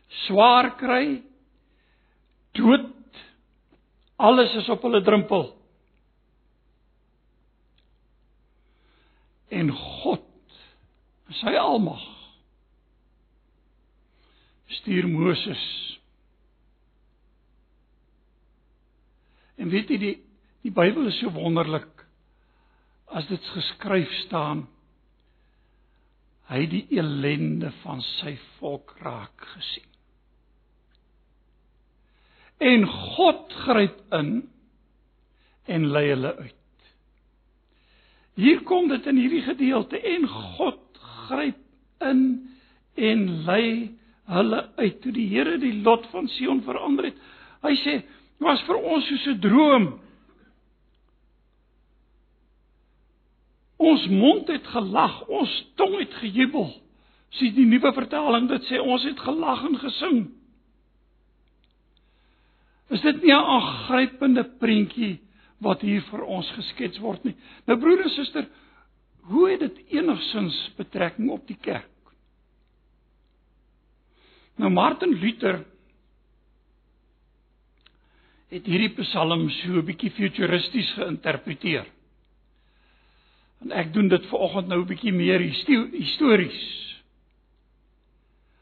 swaar 0.07 0.75
kry, 0.75 1.23
dood. 2.51 2.91
Alles 4.17 4.55
is 4.55 4.69
op 4.69 4.81
hulle 4.81 5.01
drempel. 5.01 5.55
en 9.55 9.71
God 9.71 10.23
sy 11.41 11.53
almag 11.59 12.03
stuur 14.79 15.07
Moses 15.09 15.63
en 19.57 19.71
weet 19.73 19.91
jy 19.93 19.99
die 20.01 20.15
die 20.65 20.73
Bybel 20.73 21.11
is 21.11 21.19
so 21.21 21.29
wonderlik 21.35 22.05
as 23.13 23.27
dit 23.29 23.51
geskryf 23.53 24.11
staan 24.23 24.65
hy 26.49 26.63
die 26.69 26.85
elende 26.97 27.71
van 27.83 28.01
sy 28.15 28.35
volk 28.57 28.95
raak 29.05 29.47
gesien 29.53 29.91
en 32.65 32.85
God 33.15 33.57
gryp 33.65 34.01
in 34.15 34.35
en 35.65 35.89
lei 35.93 36.07
hulle 36.11 36.35
uit 36.43 36.61
Hier 38.35 38.63
kom 38.67 38.89
dit 38.91 39.05
in 39.07 39.19
hierdie 39.19 39.43
gedeelte 39.45 39.99
en 40.11 40.27
God 40.27 40.81
gryp 41.27 41.61
in 42.03 42.25
en 42.95 43.21
lei 43.47 43.95
hulle 44.31 44.59
uit 44.75 44.99
toe 45.03 45.13
die 45.15 45.27
Here 45.31 45.55
die 45.61 45.77
lot 45.85 46.07
van 46.11 46.27
Sion 46.33 46.61
verander 46.65 47.09
het. 47.09 47.21
Hy 47.63 47.73
sê, 47.79 47.95
"Was 48.39 48.61
vir 48.67 48.75
ons 48.75 49.07
soos 49.07 49.27
'n 49.27 49.39
droom. 49.39 49.99
Ons 53.77 54.07
mond 54.07 54.47
het 54.47 54.67
gelag, 54.67 55.27
ons 55.27 55.71
tong 55.75 55.99
het 55.99 56.13
gejubel." 56.13 56.81
Sien 57.29 57.55
die 57.55 57.65
nuwe 57.65 57.91
vertaling 57.93 58.47
dit 58.47 58.63
sê 58.63 58.79
ons 58.79 59.03
het 59.03 59.19
gelag 59.19 59.65
en 59.67 59.77
gesing. 59.77 60.19
Is 62.89 63.01
dit 63.01 63.23
nie 63.23 63.33
'n 63.33 63.49
aangrypende 63.55 64.43
prentjie 64.59 65.19
wat 65.57 65.81
hier 65.81 66.01
vir 66.11 66.23
ons 66.23 66.51
geskets 66.51 66.99
word 66.99 67.23
nie. 67.23 67.35
Nou 67.67 67.79
broer 67.79 68.03
en 68.03 68.09
suster, 68.09 68.47
hoe 69.29 69.49
het 69.49 69.59
dit 69.59 69.81
enigsins 69.97 70.55
betrekking 70.77 71.29
op 71.29 71.47
die 71.47 71.57
kerk? 71.61 71.89
Nou 74.55 74.69
Martin 74.71 75.15
Luther 75.19 75.65
het 78.55 78.65
hierdie 78.65 78.93
Psalm 79.01 79.49
so 79.49 79.79
'n 79.81 79.85
bietjie 79.85 80.11
futuristies 80.11 80.93
geïnterpreteer. 80.95 81.85
En 83.61 83.71
ek 83.71 83.93
doen 83.93 84.07
dit 84.07 84.25
vanoggend 84.25 84.67
nou 84.67 84.81
'n 84.81 84.87
bietjie 84.87 85.13
meer 85.13 85.39
histories. 85.91 86.61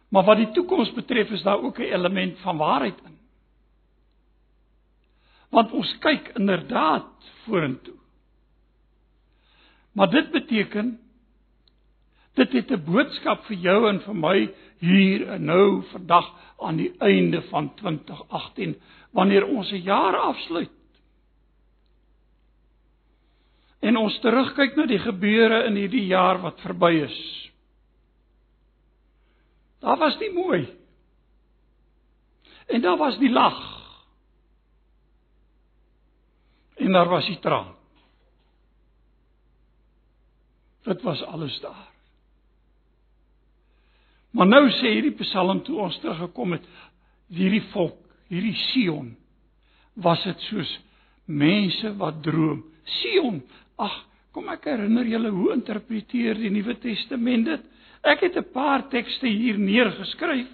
Maar 0.09 0.23
wat 0.23 0.37
die 0.37 0.51
toekoms 0.51 0.93
betref 0.93 1.29
is 1.31 1.43
daar 1.43 1.61
ook 1.61 1.79
'n 1.79 1.93
element 1.93 2.39
van 2.39 2.57
waarheid 2.57 2.97
in 3.05 3.13
want 5.53 5.71
ons 5.71 5.97
kyk 6.01 6.31
inderdaad 6.39 7.31
vorentoe. 7.45 7.95
Maar 9.93 10.09
dit 10.09 10.31
beteken 10.31 10.99
dit 12.33 12.53
het 12.57 12.71
'n 12.71 12.83
boodskap 12.85 13.45
vir 13.45 13.57
jou 13.57 13.89
en 13.89 14.01
vir 14.01 14.15
my 14.15 14.53
hier 14.83 15.27
en 15.35 15.45
nou 15.47 15.83
vandag 15.91 16.27
aan 16.59 16.79
die 16.79 16.91
einde 16.99 17.41
van 17.49 17.71
2018 17.79 18.75
wanneer 19.15 19.47
ons 19.47 19.71
'n 19.71 19.83
jaar 19.83 20.17
afsluit. 20.17 20.71
En 23.79 23.97
ons 23.97 24.19
terugkyk 24.19 24.75
na 24.75 24.85
die 24.85 24.99
gebeure 24.99 25.63
in 25.63 25.75
hierdie 25.75 26.05
jaar 26.05 26.41
wat 26.41 26.61
verby 26.61 27.03
is. 27.03 27.19
Daar 29.79 29.97
was 29.97 30.17
die 30.17 30.31
mooi. 30.31 30.67
En 32.67 32.81
daar 32.81 32.97
was 32.97 33.17
die 33.19 33.31
lag 33.31 33.83
en 36.75 36.91
daar 36.91 37.09
was 37.09 37.25
die 37.25 37.39
traan. 37.39 37.75
Dit 40.83 41.01
was 41.01 41.23
alles 41.23 41.59
daar. 41.59 41.92
Maar 44.33 44.49
nou 44.49 44.63
sê 44.79 44.95
hierdie 44.95 45.17
Psalm 45.19 45.61
toe 45.65 45.77
ons 45.85 45.99
teruggekom 46.01 46.55
het, 46.57 46.63
hierdie 47.33 47.63
volk, 47.73 47.99
hierdie 48.33 48.55
Sion, 48.71 49.11
was 50.01 50.23
dit 50.25 50.47
soos 50.49 50.71
mense 51.29 51.91
wat 51.99 52.23
droom. 52.25 52.63
Sion, 52.99 53.41
ag, 53.77 53.93
kom 54.33 54.49
ek 54.49 54.65
herinner 54.71 55.05
julle 55.05 55.29
hoe 55.35 55.51
interpreteer 55.53 56.41
die 56.41 56.51
Nuwe 56.53 56.75
Testament 56.81 57.45
dit? 57.51 57.69
Ek 58.03 58.25
het 58.25 58.35
'n 58.37 58.51
paar 58.53 58.89
tekste 58.89 59.27
hier 59.27 59.57
neergeskryf, 59.57 60.49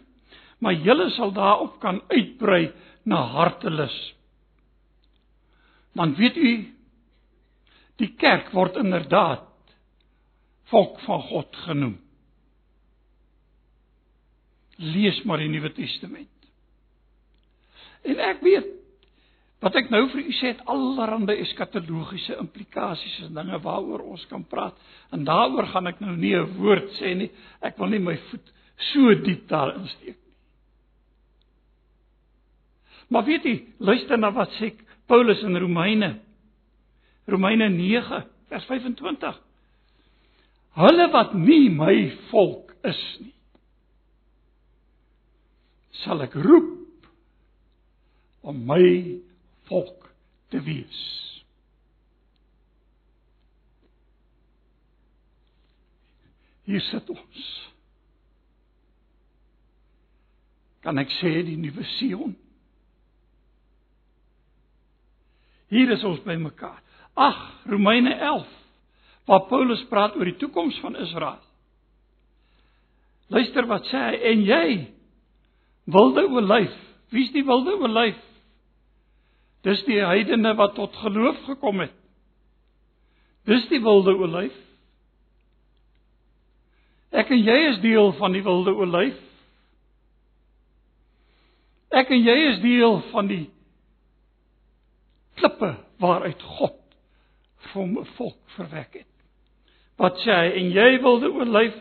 maar 0.59 0.73
julle 0.73 1.09
sal 1.11 1.31
daarop 1.31 1.79
kan 1.79 2.01
uitbrei 2.11 2.71
na 3.05 3.23
hartelus. 3.23 4.13
Want 5.95 6.17
weet 6.17 6.37
u 6.37 6.67
die 7.97 8.13
kerk 8.17 8.51
word 8.51 8.75
inderdaad 8.75 9.47
volk 10.69 10.99
van 10.99 11.21
God 11.21 11.55
genoem. 11.55 11.97
Lees 14.79 15.23
maar 15.27 15.41
die 15.41 15.49
Nuwe 15.51 15.71
Testament. 15.75 16.29
En 18.07 18.21
ek 18.29 18.43
weet 18.45 18.75
wat 19.59 19.75
ek 19.75 19.89
nou 19.91 20.05
vir 20.13 20.21
u 20.23 20.33
sê 20.37 20.53
het 20.53 20.61
allerlei 20.71 21.41
eskatologiese 21.43 22.37
implikasies 22.39 23.17
en 23.25 23.35
dinge 23.35 23.59
waaroor 23.65 24.05
ons 24.13 24.23
kan 24.31 24.45
praat. 24.47 24.77
En 25.11 25.25
daaroor 25.27 25.67
gaan 25.73 25.91
ek 25.91 25.99
nou 25.99 26.15
nie 26.15 26.35
'n 26.35 26.55
woord 26.55 26.87
sê 26.95 27.13
nie. 27.15 27.31
Ek 27.61 27.77
wil 27.77 27.89
nie 27.89 27.99
my 27.99 28.15
voet 28.29 28.53
so 28.93 29.13
diep 29.15 29.47
daarin 29.49 29.87
steek 29.87 30.15
nie. 30.15 30.33
Maar 33.09 33.25
weet 33.25 33.43
jy, 33.43 33.65
luister 33.79 34.17
na 34.17 34.31
wat 34.31 34.49
sê 34.59 34.73
Paulus 35.07 35.41
in 35.43 35.57
Romeine. 35.57 36.19
Romeine 37.27 37.69
9 37.69 38.23
vers 38.49 38.65
25. 38.65 39.41
Hulle 40.75 41.11
wat 41.11 41.33
nie 41.33 41.69
my 41.69 42.11
volk 42.29 42.73
is 42.83 43.17
nie 43.19 43.38
sal 46.03 46.23
ek 46.23 46.35
roep 46.39 47.07
om 48.49 48.59
my 48.67 48.83
volk 49.69 50.07
te 50.49 50.61
wees. 50.63 50.99
Hier 56.69 56.83
sit 56.89 57.09
ons. 57.09 57.47
Kan 60.85 61.01
ek 61.01 61.11
sê 61.17 61.41
die 61.47 61.57
nuwe 61.59 61.83
Sion? 61.97 62.37
Hier 65.69 65.91
is 65.93 66.05
ons 66.07 66.21
bymekaar. 66.25 66.79
Ag, 67.19 67.39
Romeine 67.69 68.15
11 68.15 68.55
waar 69.29 69.45
Paulus 69.45 69.83
praat 69.91 70.15
oor 70.17 70.25
die 70.25 70.39
toekoms 70.41 70.79
van 70.81 70.95
Israel. 70.97 71.41
Luister 73.29 73.67
wat 73.69 73.85
sê 73.91 73.99
hy 74.07 74.15
en 74.31 74.45
jy 74.47 74.69
wilde 75.91 76.25
olyf. 76.27 76.75
Wie's 77.09 77.31
die 77.33 77.45
wilde 77.45 77.75
olyf? 77.77 78.17
Dis 79.67 79.81
die 79.87 79.99
heidene 79.99 80.53
wat 80.55 80.75
tot 80.77 80.95
geloof 81.01 81.39
gekom 81.49 81.83
het. 81.83 81.95
Dis 83.49 83.65
die 83.71 83.81
wilde 83.83 84.15
olyf. 84.15 84.55
Ek 87.09 87.31
en 87.33 87.41
jy 87.41 87.57
is 87.71 87.79
deel 87.81 88.11
van 88.19 88.35
die 88.35 88.43
wilde 88.45 88.75
olyf. 88.77 89.17
Ek 91.89 92.11
en 92.13 92.21
jy 92.21 92.35
is 92.51 92.59
deel 92.61 92.99
van 93.09 93.29
die 93.31 93.45
klippe 95.39 95.73
waaruit 95.99 96.41
God 96.59 96.77
vir 97.71 97.85
'n 97.85 98.05
volk 98.15 98.39
verwek 98.55 98.93
het. 99.01 99.13
Wat 99.97 100.17
sê 100.23 100.31
hy? 100.31 100.47
En 100.59 100.71
jy 100.71 101.01
wilde 101.01 101.31
olyf 101.31 101.75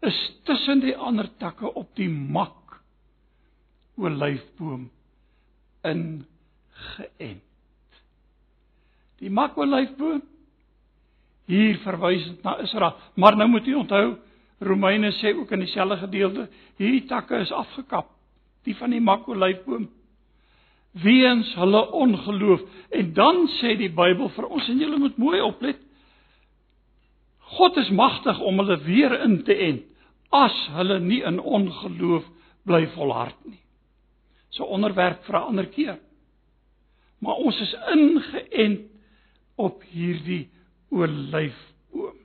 is 0.00 0.18
tussen 0.44 0.80
die 0.80 0.96
ander 0.96 1.28
takke 1.38 1.74
op 1.74 1.94
die 1.96 2.08
mak 2.08 2.63
olyfboom 4.00 4.88
ingeënt. 5.84 7.42
Die 9.22 9.30
mak 9.30 9.56
olyfboom 9.60 10.22
hier 11.50 11.76
verwys 11.84 12.24
dit 12.24 12.44
na 12.44 12.56
Israel, 12.64 12.96
maar 13.20 13.36
nou 13.36 13.48
moet 13.52 13.66
jy 13.68 13.76
onthou 13.76 14.06
Romeine 14.64 15.10
sê 15.18 15.34
ook 15.36 15.50
in 15.52 15.64
dieselfde 15.64 15.98
gedeelte, 16.06 16.46
hierdie 16.80 17.04
takke 17.10 17.42
is 17.42 17.52
afgekap, 17.52 18.08
die 18.64 18.76
van 18.78 18.94
die 18.94 19.02
mak 19.02 19.28
olyfboom 19.28 19.90
weens 21.02 21.50
hulle 21.58 21.90
ongeloof. 21.90 22.60
En 22.90 23.12
dan 23.14 23.48
sê 23.58 23.74
die 23.78 23.90
Bybel 23.90 24.30
vir 24.36 24.46
ons 24.46 24.68
en 24.70 24.78
julle 24.78 25.00
moet 25.02 25.18
mooi 25.18 25.40
oplet. 25.42 25.80
God 27.58 27.76
is 27.82 27.90
magtig 27.90 28.38
om 28.40 28.62
hulle 28.62 28.78
weer 28.86 29.18
in 29.26 29.40
te 29.46 29.56
ent 29.68 29.90
as 30.34 30.54
hulle 30.74 30.98
nie 31.02 31.20
in 31.26 31.38
ongeloof 31.38 32.24
bly 32.66 32.86
volhard 32.94 33.36
nie. 33.46 33.60
So 34.54 34.64
onderwerp 34.64 35.24
vir 35.26 35.36
'n 35.38 35.48
ander 35.50 35.66
keer. 35.66 35.98
Maar 37.18 37.34
ons 37.34 37.60
is 37.60 37.74
ingeënt 37.94 38.90
op 39.56 39.82
hierdie 39.82 40.50
olyfboom. 40.90 42.18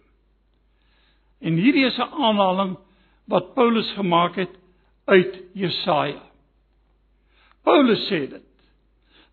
En 1.39 1.53
hierdie 1.53 1.85
is 1.85 1.97
'n 1.97 2.13
aanhaling 2.13 2.77
wat 3.25 3.53
Paulus 3.53 3.91
gemaak 3.91 4.35
het 4.35 4.55
uit 5.05 5.43
Jesaja. 5.53 6.21
Paulus 7.63 8.07
sê 8.09 8.29
dit. 8.29 8.45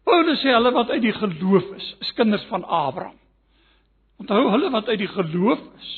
Paulus 0.04 0.40
sê 0.40 0.52
hulle 0.54 0.72
wat 0.72 0.90
uit 0.90 1.02
die 1.02 1.12
geloof 1.12 1.70
is, 1.76 1.96
is 2.00 2.12
kinders 2.12 2.44
van 2.44 2.64
Abraham. 2.64 3.18
Onthou 4.16 4.50
hulle 4.50 4.70
wat 4.70 4.88
uit 4.88 4.98
die 4.98 5.12
geloof 5.12 5.60
is, 5.78 5.92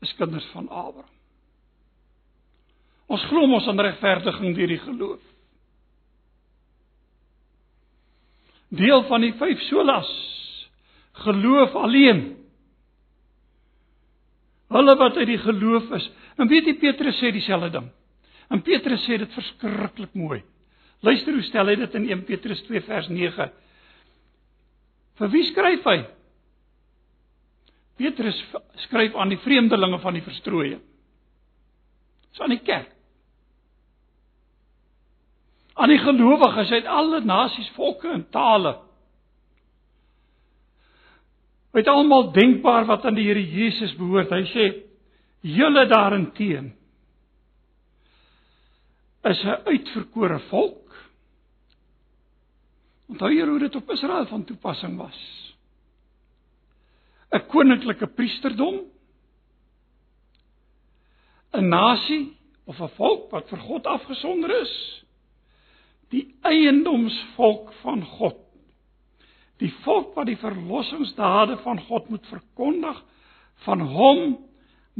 is 0.00 0.14
kinders 0.14 0.46
van 0.52 0.68
Abraham. 0.68 1.21
Ons 3.12 3.24
glo 3.28 3.46
mos 3.50 3.66
aan 3.68 3.80
regverdiging 3.80 4.54
deur 4.56 4.70
die 4.72 4.80
geloof. 4.80 5.20
Deel 8.72 9.02
van 9.10 9.20
die 9.20 9.34
vyf 9.36 9.60
solas 9.68 10.10
geloof 11.26 11.74
alleen. 11.76 12.22
Hulle 14.72 14.94
wat 14.96 15.18
uit 15.20 15.28
die 15.28 15.42
geloof 15.42 15.90
is. 15.98 16.06
En 16.40 16.48
weet 16.48 16.70
jy 16.70 16.78
Petrus 16.80 17.18
sê 17.20 17.34
dieselfde 17.34 17.68
ding. 17.74 17.90
En 18.52 18.64
Petrus 18.64 19.04
sê 19.04 19.18
dit 19.20 19.36
verskriklik 19.36 20.16
mooi. 20.16 20.40
Luister 21.04 21.36
hoe 21.36 21.44
stel 21.44 21.68
hy 21.68 21.76
dit 21.82 21.98
in 21.98 22.08
1 22.14 22.24
Petrus 22.30 22.64
2 22.64 22.80
vers 22.86 23.10
9. 23.12 23.48
Vir 25.20 25.32
wie 25.34 25.44
skryf 25.50 25.84
hy? 25.90 25.98
Petrus 28.00 28.40
skryf 28.86 29.20
aan 29.20 29.34
die 29.34 29.40
vreemdelinge 29.44 30.00
van 30.00 30.16
die 30.16 30.24
verstrooiing. 30.24 30.80
Dis 32.32 32.40
aan 32.40 32.56
die 32.56 32.62
kerk. 32.64 33.01
Aan 35.74 35.88
die 35.88 35.98
gelowiges 35.98 36.70
uit 36.70 36.86
alle 36.86 37.20
nasies, 37.24 37.70
volke 37.76 38.10
en 38.12 38.26
tale. 38.30 38.76
Uit 41.72 41.88
almal 41.88 42.32
denkbaar 42.32 42.84
wat 42.86 43.04
aan 43.04 43.16
die 43.16 43.26
Here 43.26 43.42
Jesus 43.42 43.94
behoort. 43.96 44.30
Hy 44.30 44.44
sê: 44.52 44.66
"Julle 45.40 45.86
daarenteen 45.86 46.72
is 49.24 49.44
'n 49.44 49.62
uitverkore 49.64 50.38
volk, 50.50 50.82
Onthou 53.12 53.28
jy 53.28 53.44
hoe 53.44 53.60
dit 53.60 53.74
op 53.76 53.90
Israel 53.92 54.24
van 54.30 54.44
toepassing 54.48 54.96
was? 54.96 55.18
'n 57.32 57.44
Koninklike 57.48 58.06
priesterdom, 58.16 58.80
'n 61.52 61.68
nasie 61.68 62.36
of 62.64 62.80
'n 62.80 62.88
volk 62.96 63.30
wat 63.30 63.48
vir 63.48 63.58
God 63.58 63.86
afgesonder 63.86 64.50
is, 64.62 65.04
die 66.12 66.26
eiendomsvolk 66.44 67.72
van 67.82 68.02
God. 68.18 68.38
Die 69.62 69.72
volk 69.84 70.16
wat 70.16 70.28
die 70.28 70.38
verlossingsdade 70.40 71.58
van 71.62 71.80
God 71.88 72.10
moet 72.12 72.26
verkondig 72.30 72.98
van 73.64 73.84
hom 73.94 74.22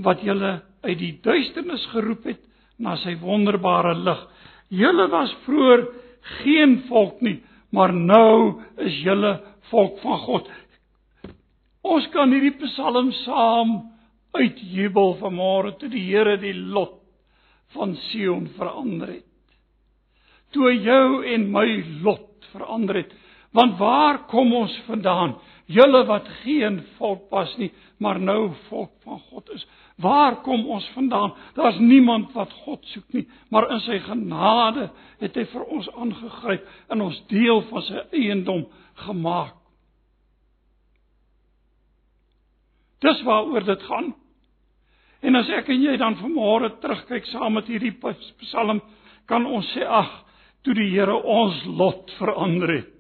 wat 0.07 0.23
julle 0.25 0.61
uit 0.87 0.99
die 0.99 1.15
duisternis 1.23 1.85
geroep 1.93 2.25
het 2.31 2.41
na 2.83 2.97
sy 3.03 3.15
wonderbare 3.21 3.95
lig. 3.99 4.21
Julle 4.73 5.09
was 5.13 5.33
vroeër 5.45 5.85
geen 6.43 6.79
volk 6.89 7.21
nie, 7.23 7.41
maar 7.75 7.93
nou 7.93 8.63
is 8.81 9.03
julle 9.05 9.37
volk 9.71 9.99
van 10.03 10.21
God. 10.27 10.49
Ons 11.83 12.07
kan 12.15 12.31
hierdie 12.33 12.55
Psalm 12.63 13.11
saam 13.25 13.75
uitjubel 14.33 15.17
vanmôre 15.21 15.75
toe 15.79 15.91
die 15.93 16.07
Here 16.07 16.39
die 16.41 16.55
lot 16.55 17.01
van 17.75 17.97
Sion 18.09 18.47
verander 18.57 19.19
het. 19.19 19.32
Toe 20.53 20.73
jou 20.77 21.23
en 21.27 21.49
my 21.53 21.67
lot 22.05 22.49
verander 22.53 23.03
het. 23.03 23.13
Want 23.53 23.79
waar 23.79 24.25
kom 24.31 24.53
ons 24.57 24.75
vandaan? 24.87 25.37
Julle 25.73 26.05
wat 26.09 26.29
geen 26.43 26.81
volk 26.97 27.31
was 27.31 27.53
nie, 27.57 27.71
maar 28.01 28.21
nou 28.21 28.53
volk 28.69 28.93
van 29.05 29.21
God 29.31 29.51
is. 29.55 29.65
Waar 29.97 30.41
kom 30.43 30.67
ons 30.67 30.89
vandaan? 30.95 31.35
Daar's 31.55 31.79
niemand 31.79 32.33
wat 32.33 32.53
God 32.65 32.85
soek 32.93 33.13
nie, 33.13 33.27
maar 33.49 33.71
in 33.71 33.81
sy 33.85 33.99
genade 34.05 34.89
het 35.21 35.37
hy 35.37 35.45
vir 35.53 35.67
ons 35.69 35.89
aangegryp 35.95 36.67
en 36.93 37.05
ons 37.07 37.21
deel 37.31 37.63
van 37.71 37.87
sy 37.87 38.05
eiendom 38.11 38.67
gemaak. 39.07 39.55
Dis 43.03 43.23
waaroor 43.27 43.65
dit 43.67 43.87
gaan. 43.89 44.13
En 45.23 45.39
as 45.39 45.51
ek 45.55 45.71
en 45.71 45.83
jy 45.83 45.95
dan 45.99 46.19
vanmôre 46.19 46.73
terugkyk 46.83 47.27
saam 47.31 47.57
met 47.59 47.71
hierdie 47.71 47.95
Psalm, 48.43 48.81
kan 49.31 49.47
ons 49.47 49.67
sê 49.75 49.87
ag, 49.87 50.11
toe 50.63 50.75
die 50.79 50.91
Here 50.93 51.15
ons 51.15 51.63
lot 51.67 52.11
verander 52.19 52.71
het. 52.77 52.91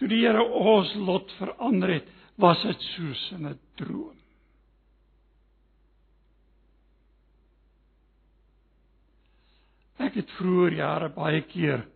Toe 0.00 0.08
die 0.10 0.22
Here 0.24 0.42
ons 0.42 0.92
lot 1.00 1.30
verander 1.38 1.96
het, 1.98 2.10
was 2.40 2.62
dit 2.66 2.84
soos 2.94 3.22
in 3.36 3.46
'n 3.46 3.58
droom. 3.76 4.18
Ek 9.98 10.14
het 10.14 10.30
vroeër 10.38 10.74
jare 10.74 11.08
baie 11.08 11.40
keer 11.42 11.86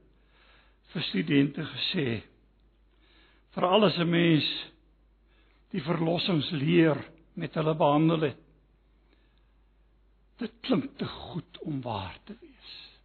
vir 0.93 1.03
studente 1.03 1.65
gesê 1.65 2.23
veral 3.55 3.85
as 3.85 3.99
'n 3.99 4.11
mens 4.11 4.47
die 5.73 5.83
verlossingsleer 5.83 6.97
met 7.35 7.55
hulle 7.55 7.75
behandel 7.75 8.21
het 8.21 8.47
Dit 10.37 10.53
klink 10.61 10.99
te 10.99 11.07
goed 11.07 11.59
om 11.65 11.81
waar 11.81 12.19
te 12.25 12.37
wees. 12.41 12.56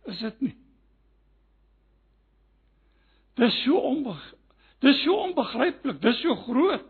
Is 0.10 0.20
dit 0.20 0.42
nie? 0.42 0.56
Dis 3.40 3.64
so 3.64 3.78
onbeg 3.78 4.22
Dis 4.82 5.04
so 5.04 5.14
onbegryplik, 5.28 6.00
dis 6.02 6.18
so 6.24 6.36
groot. 6.48 6.88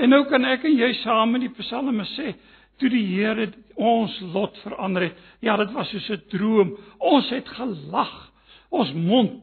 En 0.00 0.08
nou 0.08 0.22
kan 0.30 0.44
ek 0.48 0.64
en 0.64 0.78
jy 0.78 0.88
saam 1.02 1.34
met 1.34 1.44
die 1.44 1.52
psalme 1.58 2.06
sê, 2.14 2.32
toe 2.80 2.88
die 2.88 3.04
Here 3.10 3.50
ons 3.76 4.14
lot 4.32 4.56
verander 4.64 5.10
het. 5.10 5.18
Ja, 5.44 5.58
dit 5.60 5.72
was 5.76 5.90
soos 5.92 6.08
'n 6.10 6.22
droom. 6.32 6.76
Ons 6.98 7.28
het 7.30 7.48
gelag. 7.48 8.32
Ons 8.70 8.92
mond 8.92 9.42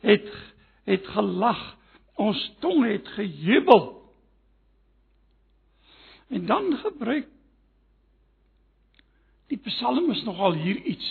het 0.00 0.28
het 0.86 1.06
gelag. 1.06 1.76
Ons 2.16 2.38
tong 2.60 2.84
het 2.86 3.08
gejubel. 3.08 4.02
En 6.30 6.46
dan 6.46 6.76
gebruik 6.78 7.26
die 9.52 9.60
psalmes 9.66 10.24
nogal 10.24 10.56
hier 10.56 10.80
iets. 10.88 11.08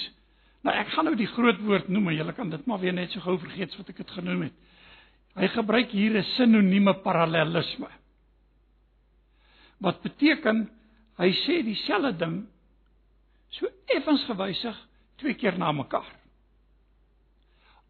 Nou 0.65 0.73
ek 0.77 0.91
gaan 0.93 1.09
nou 1.09 1.15
die 1.17 1.29
groot 1.29 1.61
woord 1.65 1.89
noem, 1.89 2.11
julle 2.15 2.33
kan 2.37 2.51
dit 2.53 2.67
maar 2.69 2.81
weer 2.81 2.95
net 2.95 3.13
so 3.13 3.23
gou 3.23 3.37
vergeet 3.41 3.73
wat 3.77 3.89
ek 3.93 4.01
dit 4.03 4.13
genoem 4.17 4.45
het. 4.47 4.55
Hy 5.37 5.47
gebruik 5.53 5.93
hier 5.95 6.17
'n 6.17 6.27
sinonieme 6.35 6.93
parallelisme. 7.03 7.89
Wat 9.79 10.01
beteken 10.03 10.69
hy 11.17 11.31
sê 11.45 11.63
dieselfde 11.63 12.17
ding 12.17 12.47
so 13.49 13.67
effens 13.87 14.23
gewysig 14.25 14.77
twee 15.17 15.33
keer 15.33 15.57
na 15.57 15.71
mekaar 15.71 16.11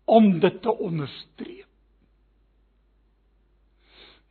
om 0.05 0.39
dit 0.39 0.61
te 0.61 0.71
onderstreep. 0.71 1.67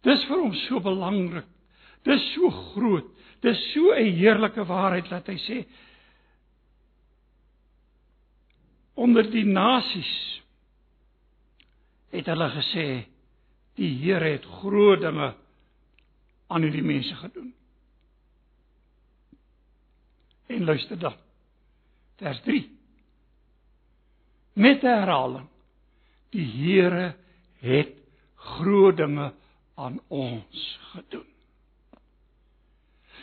Dis 0.02 0.24
vir 0.28 0.40
hom 0.40 0.54
so 0.54 0.80
belangrik. 0.80 1.46
Dis 2.04 2.22
so 2.34 2.50
groot. 2.50 3.08
Dis 3.42 3.72
so 3.72 3.92
'n 3.92 4.16
heerlike 4.16 4.64
waarheid 4.64 5.08
dat 5.08 5.26
hy 5.26 5.36
sê 5.36 5.66
onder 9.00 9.24
die 9.32 9.46
nasies 9.48 10.12
het 12.12 12.28
hulle 12.28 12.50
gesê 12.52 12.86
die 13.78 13.92
Here 14.02 14.34
het 14.34 14.44
groot 14.60 15.00
dinge 15.00 15.30
aan 16.50 16.66
hierdie 16.66 16.84
mense 16.84 17.14
gedoen. 17.16 17.52
En 20.50 20.64
luister 20.66 20.98
dan. 20.98 21.14
Vers 22.20 22.42
3. 22.44 22.66
Met 24.52 24.82
herhaling. 24.84 25.46
Die 26.34 26.44
Here 26.44 27.14
het 27.62 27.94
groot 28.34 28.96
dinge 28.96 29.32
aan 29.74 30.00
ons 30.08 30.66
gedoen. 30.92 31.28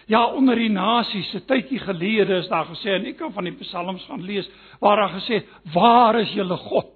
Ja, 0.08 0.26
onder 0.32 0.56
die 0.56 0.72
nasies, 0.72 1.34
'n 1.36 1.46
tydjie 1.46 1.80
gelede 1.80 2.38
is 2.38 2.48
daar 2.48 2.66
gesê 2.66 2.96
en 2.96 3.06
ek 3.06 3.18
kan 3.18 3.34
van 3.34 3.44
die 3.44 3.58
psalms 3.60 4.06
gaan 4.06 4.24
lees 4.24 4.50
waar 4.80 4.96
daar 4.96 5.20
gesê, 5.20 5.44
"Waar 5.74 6.20
is 6.20 6.32
julle 6.34 6.58
God?" 6.58 6.94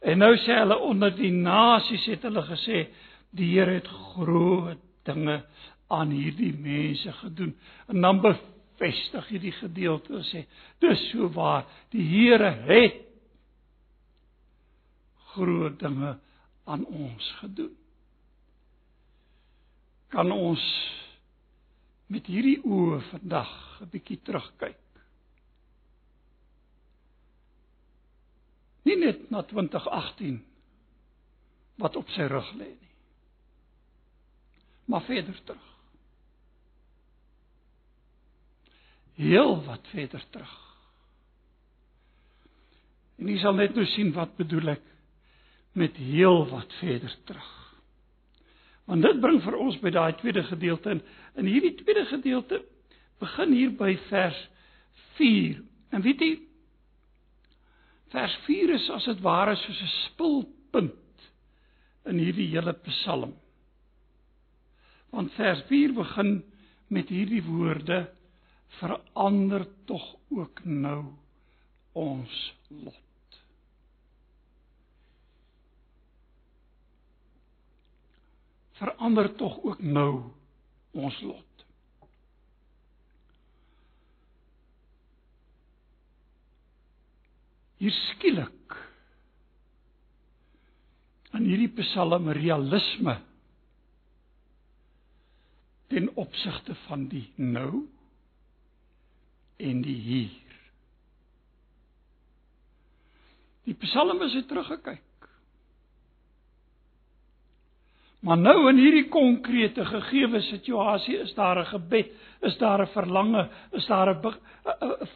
En 0.00 0.18
nou 0.18 0.36
sê 0.36 0.58
hulle 0.58 0.78
onder 0.78 1.14
die 1.16 1.30
nasies 1.30 2.06
het 2.06 2.22
hulle 2.22 2.42
gesê, 2.42 2.88
"Die 3.30 3.58
Here 3.58 3.74
het 3.74 3.86
groot 3.86 4.78
dinge 5.04 5.44
aan 5.88 6.10
hierdie 6.10 6.52
mense 6.58 7.12
gedoen." 7.12 7.54
En 7.88 8.00
dan 8.00 8.20
bevestig 8.20 9.28
hierdie 9.28 9.52
gedeelte 9.52 10.14
en 10.14 10.24
sê, 10.24 10.46
"Dis 10.80 11.10
so 11.10 11.28
waar, 11.28 11.64
die 11.90 12.02
Here 12.02 12.50
het 12.50 12.94
groot 15.34 15.78
dinge 15.78 16.18
aan 16.64 16.84
ons 16.86 17.32
gedoen." 17.38 17.81
Kan 20.12 20.28
ons 20.32 20.62
met 22.12 22.26
hierdie 22.28 22.60
oë 22.60 23.00
vandag 23.08 23.52
'n 23.80 23.88
bietjie 23.90 24.20
terugkyk. 24.20 24.80
Nie 28.84 28.96
net 28.96 29.30
na 29.30 29.42
2018 29.42 30.42
wat 31.78 31.96
op 31.96 32.08
sy 32.10 32.26
rug 32.28 32.52
lê 32.58 32.68
nie. 32.68 32.92
Maar 34.84 35.02
verder 35.06 35.38
terug. 35.44 35.68
Heel 39.14 39.64
wat 39.64 39.86
verder 39.86 40.24
terug. 40.30 40.58
En 43.18 43.28
jy 43.28 43.38
sal 43.38 43.54
net 43.54 43.74
nou 43.74 43.86
sien 43.86 44.12
wat 44.12 44.36
bedoel 44.36 44.74
ek 44.74 44.86
met 45.72 45.96
heel 45.96 46.48
wat 46.50 46.72
verder 46.80 47.16
terug. 47.24 47.61
Want 48.92 49.06
dit 49.06 49.20
bring 49.24 49.38
vir 49.40 49.54
ons 49.56 49.76
by 49.80 49.88
daai 49.88 50.12
tweede 50.20 50.42
gedeelte 50.44 50.90
in. 50.92 50.98
In 51.40 51.46
hierdie 51.48 51.72
tweede 51.78 52.02
gedeelte 52.10 52.58
begin 53.22 53.54
hier 53.56 53.70
by 53.78 53.94
vers 54.10 54.36
4. 55.16 55.62
En 55.96 56.02
weet 56.04 56.20
jy 56.20 56.32
vers 58.12 58.34
4 58.44 58.74
is 58.76 58.90
as 58.92 59.06
dit 59.08 59.22
ware 59.24 59.54
soos 59.56 59.80
'n 59.80 59.92
spulpunt 59.94 61.24
in 62.04 62.20
hierdie 62.20 62.50
hele 62.52 62.74
Psalm. 62.84 63.32
Want 65.08 65.32
vers 65.40 65.62
4 65.72 65.94
begin 65.96 66.42
met 66.92 67.08
hierdie 67.08 67.42
woorde 67.48 68.10
verander 68.76 69.64
tog 69.88 70.04
ook 70.28 70.64
nou 70.64 71.14
ons 71.92 72.54
lot. 72.68 73.01
Verander 78.82 79.34
tog 79.38 79.60
ook 79.62 79.82
nou 79.82 80.32
ons 80.92 81.18
lot. 81.22 81.66
Hier 87.82 87.94
skielik 87.94 88.74
aan 91.32 91.46
hierdie 91.46 91.70
Psalm 91.78 92.28
realisme 92.36 93.16
ten 95.92 96.10
opsigte 96.18 96.74
van 96.86 97.06
die 97.12 97.26
nou 97.36 97.84
en 99.62 99.82
die 99.86 99.98
hier. 100.08 100.58
Die 103.66 103.78
Psalm 103.86 104.22
is 104.26 104.36
teruggekyk 104.50 105.11
Maar 108.22 108.38
nou 108.38 108.68
in 108.70 108.78
hierdie 108.78 109.08
konkrete 109.10 109.84
gegewe 109.84 110.40
situasie 110.46 111.16
is 111.24 111.34
daar 111.34 111.58
'n 111.58 111.66
gebed, 111.66 112.10
is 112.40 112.58
daar 112.58 112.82
'n 112.82 112.92
verlange, 112.94 113.48
is 113.72 113.86
daar 113.86 114.14
'n 114.14 114.36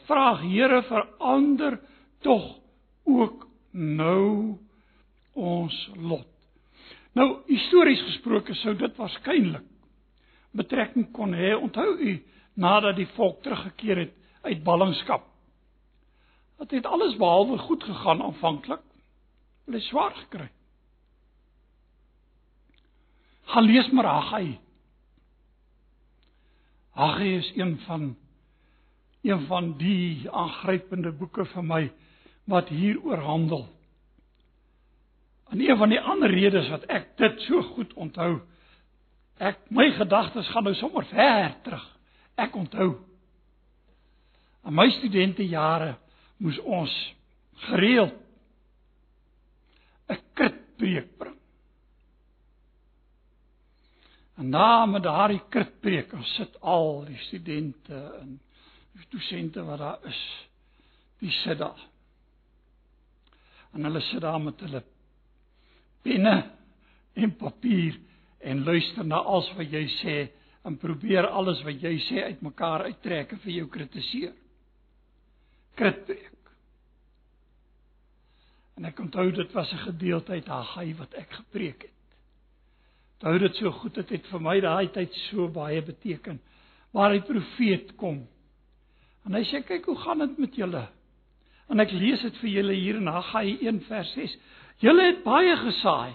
vraag, 0.06 0.40
Here 0.40 0.82
verander 0.82 1.80
tog 2.20 2.58
ook 3.04 3.46
nou 3.72 4.58
ons 5.34 5.90
lot. 5.94 6.26
Nou 7.12 7.38
histories 7.46 8.02
gesproke 8.02 8.54
sou 8.54 8.74
dit 8.76 8.96
waarskynlik 8.96 9.64
betrekking 10.56 11.12
kon 11.12 11.34
hê. 11.34 11.54
Onthou 11.54 11.98
u 11.98 12.24
nadat 12.54 12.96
die 12.96 13.08
volk 13.16 13.42
teruggekeer 13.42 13.96
het 13.96 14.12
uit 14.42 14.62
ballingskap. 14.64 15.24
Dit 16.58 16.70
het 16.70 16.86
alles 16.86 17.16
behalwe 17.16 17.58
goed 17.58 17.84
gegaan 17.84 18.22
aanvanklik. 18.22 18.80
Hulle 19.64 19.80
swaar 19.80 20.14
gekry. 20.14 20.48
Gaan 23.46 23.64
lees 23.64 23.90
maar 23.90 24.08
Haggai. 24.10 24.58
Haggai 26.96 27.36
is 27.36 27.52
een 27.56 27.78
van 27.86 28.16
een 29.26 29.46
van 29.46 29.72
die 29.78 30.30
aangrypende 30.30 31.10
boeke 31.12 31.44
vir 31.50 31.64
my 31.64 31.80
wat 32.46 32.68
hieroor 32.70 33.18
handel. 33.26 33.64
En 35.50 35.60
een 35.60 35.76
van 35.76 35.90
die 35.90 36.00
ander 36.00 36.30
redes 36.30 36.68
wat 36.70 36.86
ek 36.90 37.16
dit 37.18 37.40
so 37.46 37.62
goed 37.74 37.94
onthou, 37.94 38.38
ek 39.42 39.58
my 39.70 39.88
gedagtes 39.98 40.48
gaan 40.54 40.66
nou 40.66 40.74
sommer 40.78 41.06
ver 41.10 41.56
terug. 41.66 41.86
Ek 42.38 42.54
onthou 42.56 42.94
aan 44.66 44.74
my 44.74 44.88
studentejare 44.98 45.96
moes 46.42 46.58
ons 46.62 46.94
gereeld 47.70 48.14
'n 50.10 50.18
kritpreek 50.34 51.16
bring. 51.18 51.35
En 54.36 54.48
na 54.52 54.86
met 54.86 55.02
daardie 55.02 55.40
kritpreek, 55.48 56.12
ons 56.12 56.34
sit 56.36 56.58
al 56.60 57.06
die 57.08 57.18
studente 57.24 58.00
en 58.20 58.34
die 58.96 59.06
dosente 59.12 59.64
wat 59.64 59.80
daar 59.80 60.08
is, 60.08 60.18
die 61.24 61.32
sit 61.42 61.58
daar. 61.62 61.80
En 63.72 63.88
hulle 63.88 64.02
sit 64.10 64.20
daar 64.24 64.40
met 64.40 64.60
hulle 64.60 64.82
penne 66.04 66.36
en 67.16 67.32
papier 67.40 67.96
en 68.44 68.62
luister 68.64 69.08
na 69.08 69.22
alles 69.24 69.48
wat 69.56 69.72
jy 69.72 69.84
sê 70.02 70.18
en 70.68 70.76
probeer 70.80 71.30
alles 71.32 71.62
wat 71.64 71.80
jy 71.80 71.96
sê 72.04 72.28
uitmekaar 72.28 72.90
uittrek 72.90 73.32
en 73.32 73.44
vir 73.44 73.56
jou 73.56 73.66
kritiseer. 73.72 74.36
Kritpreek. 75.80 76.32
En 78.76 78.84
ek 78.84 79.00
onthou 79.00 79.30
dit 79.32 79.52
was 79.56 79.72
'n 79.72 79.84
gedeelte 79.88 80.32
uit 80.32 80.46
Haggai 80.46 80.94
wat 80.94 81.14
ek 81.14 81.32
gepreek 81.40 81.88
het 81.88 81.95
Onthou 83.16 83.38
dit 83.38 83.56
so 83.56 83.72
goed, 83.72 83.94
dit 83.96 84.10
het 84.18 84.26
vir 84.28 84.42
my 84.44 84.58
daai 84.60 84.90
tyd 84.92 85.14
so 85.30 85.48
baie 85.48 85.80
beteken. 85.82 86.36
Waar 86.92 87.14
die 87.16 87.24
profeet 87.24 87.94
kom. 87.96 88.26
En 89.24 89.34
hy 89.34 89.42
sê 89.48 89.62
kyk 89.64 89.88
hoe 89.88 89.96
gaan 90.04 90.20
dit 90.22 90.36
met 90.44 90.58
julle? 90.60 90.84
En 91.72 91.80
ek 91.82 91.94
lees 91.96 92.22
dit 92.22 92.36
vir 92.42 92.52
julle 92.58 92.76
hier 92.76 93.00
in 93.00 93.08
Haggai 93.10 93.56
1 93.56 93.80
vers 93.88 94.12
6. 94.14 94.36
Julle 94.84 95.08
het 95.08 95.24
baie 95.24 95.56
gesaai, 95.56 96.12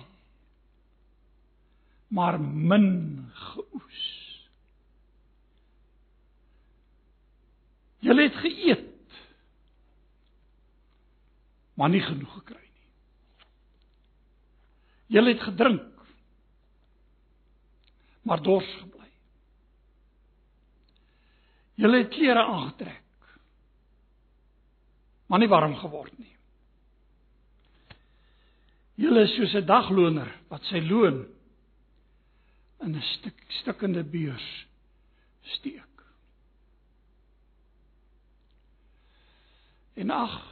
maar 2.14 2.38
min 2.40 2.88
geoes. 3.50 4.02
Julle 8.06 8.28
het 8.30 8.38
geëet, 8.44 9.18
maar 11.78 11.90
nie 11.90 12.04
genoeg 12.06 12.34
gekry 12.40 12.62
nie. 12.62 12.88
Julle 15.18 15.34
het 15.34 15.44
gedrink, 15.46 16.01
maar 18.22 18.42
dors 18.42 18.68
gebly. 18.80 19.08
Julle 21.82 22.04
het 22.04 22.12
klere 22.14 22.44
aangetrek, 22.44 23.30
maar 25.26 25.40
nie 25.40 25.50
warm 25.50 25.76
geword 25.80 26.18
nie. 26.20 26.36
Julle 29.02 29.24
is 29.26 29.36
soos 29.36 29.54
'n 29.56 29.66
dagloner 29.66 30.30
wat 30.50 30.64
sy 30.70 30.80
loon 30.80 31.26
in 32.82 32.96
'n 32.96 33.02
stuk 33.02 33.38
stikkende 33.48 34.04
beurs 34.04 34.68
steek. 35.42 35.88
En 39.94 40.10
ag 40.10 40.52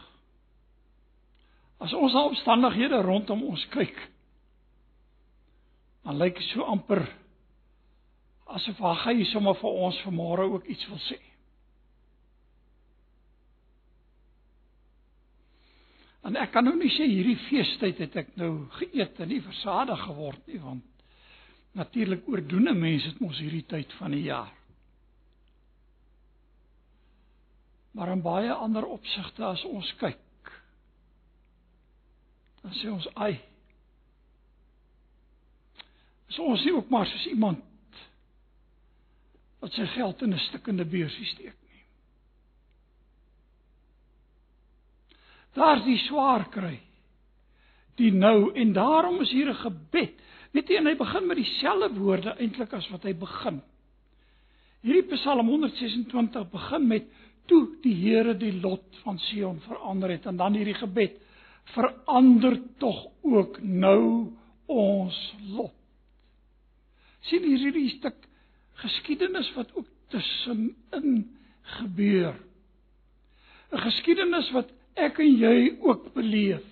as 1.78 1.94
ons 1.94 2.14
na 2.14 2.24
omstandighede 2.28 3.02
rondom 3.02 3.44
ons 3.44 3.68
kyk, 3.72 4.10
dan 6.04 6.18
lyk 6.18 6.36
dit 6.36 6.50
so 6.52 6.64
amper 6.64 7.06
asof 8.58 8.80
hy 9.06 9.24
sommer 9.30 9.58
vir 9.62 9.82
ons 9.86 9.98
vanmôre 10.06 10.48
ook 10.50 10.66
iets 10.66 10.88
wil 10.90 11.02
sê. 11.06 11.20
En 16.28 16.36
ek 16.36 16.52
kan 16.54 16.66
nou 16.68 16.76
nie 16.76 16.92
sê 16.92 17.08
hierdie 17.08 17.38
feestyd 17.48 18.02
het 18.04 18.16
ek 18.24 18.32
nou 18.38 18.68
geëet 18.80 19.22
en 19.24 19.30
nie 19.32 19.42
versadig 19.44 20.02
geword 20.06 20.48
nie 20.52 20.62
want 20.62 20.86
natuurlik 21.78 22.28
oordoen 22.28 22.70
'n 22.70 22.80
mens 22.80 23.04
dit 23.04 23.20
mos 23.22 23.40
hierdie 23.40 23.66
tyd 23.66 23.94
van 24.02 24.12
die 24.12 24.24
jaar. 24.24 24.52
Maar 27.94 28.12
in 28.12 28.22
baie 28.22 28.52
ander 28.54 28.86
opsigte 28.86 29.46
as 29.46 29.64
ons 29.66 29.94
kyk 30.00 30.18
dan 32.62 32.74
sê 32.74 32.92
ons 32.92 33.08
ai 33.16 33.40
is 36.30 36.40
ons 36.40 36.64
nie 36.66 36.74
ook 36.76 36.90
maar 36.90 37.08
soos 37.08 37.26
iemand 37.32 37.69
wat 39.60 39.74
sy 39.74 39.86
geld 39.96 40.22
in 40.22 40.34
'n 40.34 40.40
stikkende 40.40 40.86
beursie 40.86 41.26
steek 41.26 41.60
Daar's 45.58 45.84
die 45.86 45.98
swaar 46.06 46.46
kry. 46.54 46.78
Die 48.00 48.12
nou 48.16 48.52
en 48.56 48.74
daarom 48.74 49.22
is 49.22 49.32
hier 49.32 49.50
'n 49.50 49.56
gebed. 49.56 50.14
Weet 50.52 50.70
jy, 50.70 50.76
en 50.78 50.86
hy 50.86 50.96
begin 50.96 51.28
met 51.28 51.38
dieselfde 51.38 52.00
woorde 52.00 52.36
eintlik 52.40 52.74
as 52.74 52.90
wat 52.90 53.04
hy 53.04 53.14
begin. 53.14 53.62
Hierdie 54.82 55.16
Psalm 55.16 55.48
126 55.48 56.50
begin 56.50 56.88
met 56.88 57.06
toe 57.46 57.68
die 57.82 57.94
Here 57.94 58.34
die 58.38 58.54
lot 58.62 58.96
van 59.04 59.20
Sion 59.20 59.60
verander 59.60 60.10
het 60.10 60.26
en 60.26 60.38
dan 60.38 60.54
hierdie 60.54 60.78
gebed 60.78 61.20
verander 61.74 62.62
tog 62.78 63.06
ook 63.22 63.60
nou 63.62 64.32
ons 64.66 65.36
lot. 65.50 65.74
sien 67.20 67.44
hier 67.44 67.58
hierdie 67.58 67.90
stuk 67.90 68.29
geskiedenis 68.80 69.52
wat 69.56 69.72
ook 69.76 69.88
tussenin 70.14 71.38
gebeur. 71.80 72.36
'n 73.72 73.78
Geskiedenis 73.78 74.52
wat 74.52 74.72
ek 74.96 75.20
en 75.20 75.36
jy 75.38 75.78
ook 75.80 76.14
beleef. 76.14 76.66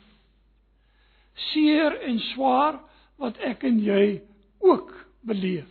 Seer 1.33 2.01
en 2.01 2.19
swaar 2.33 2.79
wat 3.15 3.37
ek 3.37 3.63
en 3.63 3.79
jy 3.83 4.21
ook 4.59 4.93
beleef. 5.21 5.69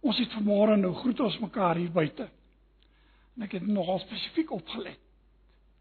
Ons 0.00 0.18
het 0.18 0.32
vanmôre 0.32 0.76
nou 0.80 0.94
groet 0.94 1.20
ons 1.20 1.38
mekaar 1.38 1.76
hier 1.76 1.92
buite. 1.92 2.28
En 3.36 3.42
ek 3.46 3.58
het 3.58 3.66
nogal 3.66 4.00
spesifiek 4.00 4.50
opgelet. 4.50 4.98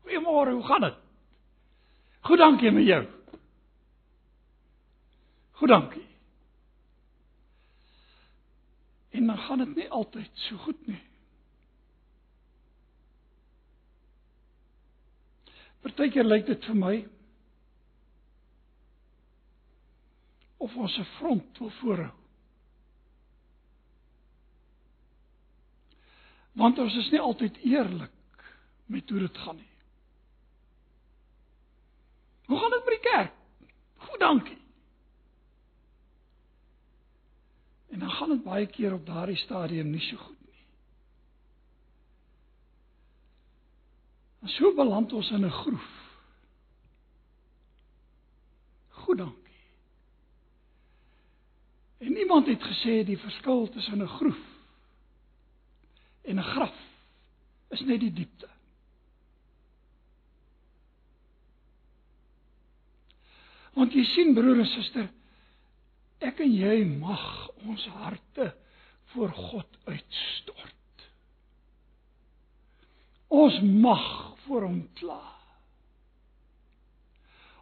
Goeiemôre, 0.04 0.54
hoe 0.58 0.64
gaan 0.64 0.82
dit? 0.82 1.00
Goed, 2.28 2.38
dankie 2.38 2.72
met 2.72 2.86
jou. 2.86 3.02
Goed, 5.52 5.70
dankie. 5.70 6.09
En 9.10 9.28
dan 9.28 9.38
gaan 9.38 9.58
dit 9.58 9.76
nie 9.76 9.90
altyd 9.90 10.30
so 10.34 10.58
goed 10.58 10.88
nie. 10.88 11.02
Partykeer 15.82 16.28
lyk 16.28 16.46
dit 16.46 16.66
vir 16.66 16.76
my 16.76 16.96
of 20.60 20.76
ons 20.76 20.98
'n 21.00 21.08
front 21.18 21.58
wil 21.58 21.72
voorhou. 21.80 22.12
Want 26.52 26.80
ons 26.80 26.96
is 26.96 27.12
nie 27.12 27.20
altyd 27.20 27.58
eerlik 27.58 28.44
met 28.86 29.10
hoe 29.10 29.20
dit 29.20 29.38
gaan 29.38 29.56
nie. 29.56 29.72
Hoe 32.46 32.60
gaan 32.60 32.70
dit 32.70 32.86
met 32.86 33.02
die 33.02 33.10
kerk? 33.12 33.34
Goed, 33.96 34.20
dankie. 34.20 34.59
En 37.90 38.00
dan 38.00 38.12
gaan 38.12 38.30
dit 38.30 38.44
baie 38.44 38.68
keer 38.68 38.94
op 38.94 39.06
daardie 39.06 39.38
stadium 39.38 39.90
nie 39.90 40.02
so 40.02 40.18
goed 40.18 40.40
En 44.40 44.48
so 44.48 44.74
beland 44.74 45.14
ons 45.14 45.32
in 45.32 45.46
'n 45.46 45.52
groef. 45.52 45.90
Goed 48.90 49.18
dankie. 49.18 49.64
En 51.98 52.18
iemand 52.18 52.48
het 52.48 52.64
gesê 52.64 53.04
die 53.06 53.18
verskil 53.18 53.70
tussen 53.70 54.02
'n 54.02 54.08
groef 54.08 54.40
en 56.22 56.40
'n 56.40 56.44
graf 56.44 56.76
is 57.70 57.80
net 57.80 58.00
die 58.00 58.14
diepte. 58.14 58.50
Want 63.74 63.94
jy 63.94 64.04
sien 64.04 64.34
broer 64.34 64.60
en 64.60 64.66
suster, 64.66 65.10
ek 66.20 66.42
en 66.44 66.52
jy 66.52 66.84
mag 67.00 67.24
ons 67.68 67.86
harte 68.02 68.52
voor 69.14 69.32
God 69.34 69.78
uitstort. 69.86 70.76
Ons 73.30 73.60
mag 73.62 74.06
voor 74.46 74.66
hom 74.68 74.82
kla. 75.00 75.22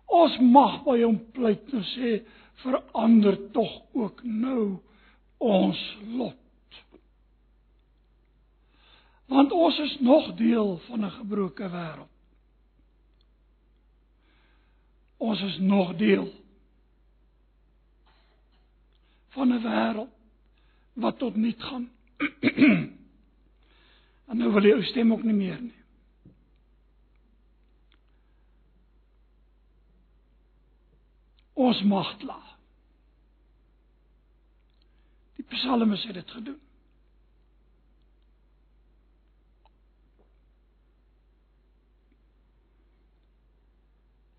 Ons 0.08 0.38
mag 0.40 0.82
by 0.86 1.02
hom 1.04 1.20
pleit 1.36 1.72
en 1.76 1.84
sê 1.94 2.18
verander 2.64 3.38
tog 3.56 3.74
ook 3.94 4.24
nou 4.24 4.78
ons 5.44 5.82
lot. 6.16 6.44
Want 9.28 9.52
ons 9.52 9.80
is 9.84 9.98
nog 10.00 10.32
deel 10.40 10.78
van 10.88 11.06
'n 11.06 11.12
gebroke 11.12 11.70
wêreld. 11.70 12.14
Ons 15.18 15.42
is 15.42 15.58
nog 15.58 15.96
deel 15.98 16.32
van 19.38 19.54
'n 19.54 19.62
wêreld 19.62 20.10
wat 20.94 21.18
tot 21.18 21.36
niet 21.36 21.64
gaan. 21.64 21.92
En 24.28 24.38
nou 24.38 24.52
wil 24.52 24.64
jy 24.64 24.82
stem 24.84 25.12
ook 25.14 25.24
nie 25.24 25.34
meer 25.34 25.62
nie. 25.62 25.84
Ons 31.54 31.82
mag 31.82 32.18
kla. 32.18 32.42
Die 35.40 35.46
psalmes 35.46 36.04
het 36.04 36.14
dit 36.14 36.32
gedoen. 36.32 36.60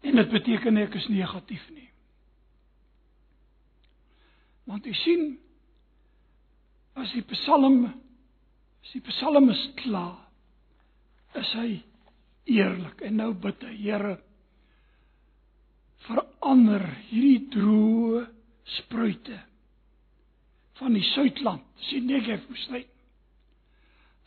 En 0.01 0.21
dit 0.21 0.31
beteken 0.31 0.77
ek 0.77 0.95
is 0.95 1.09
negatief 1.09 1.65
nie. 1.71 1.89
Want 4.69 4.87
jy 4.87 4.95
sien 5.01 5.25
as 6.99 7.13
die 7.17 7.25
psalme 7.31 7.95
As 8.89 8.95
die 8.95 9.05
psalmis 9.05 9.61
klaar, 9.83 10.17
is 11.37 11.51
hy 11.59 11.71
eerlik 12.49 13.03
en 13.05 13.19
nou 13.21 13.33
bid 13.37 13.61
hy, 13.67 13.75
Here, 13.83 14.15
verander 16.07 16.87
hierdie 17.11 17.51
droë 17.53 18.23
spruite 18.79 19.43
van 20.79 20.97
die 20.97 21.05
Suidland, 21.11 21.67
sien 21.89 22.07
Negev 22.09 22.47
woestyn. 22.49 22.87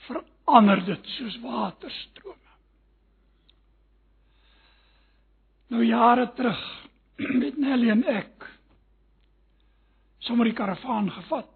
Verander 0.05 0.85
dit 0.85 1.11
soos 1.15 1.39
waterstrome. 1.41 2.37
Nou 5.71 5.81
jare 5.87 6.27
terug 6.37 6.61
met 7.41 7.57
Nelly 7.57 7.93
en 7.95 8.05
ek 8.13 8.50
sommer 10.21 10.45
die 10.45 10.57
karavaan 10.57 11.09
gevat 11.11 11.49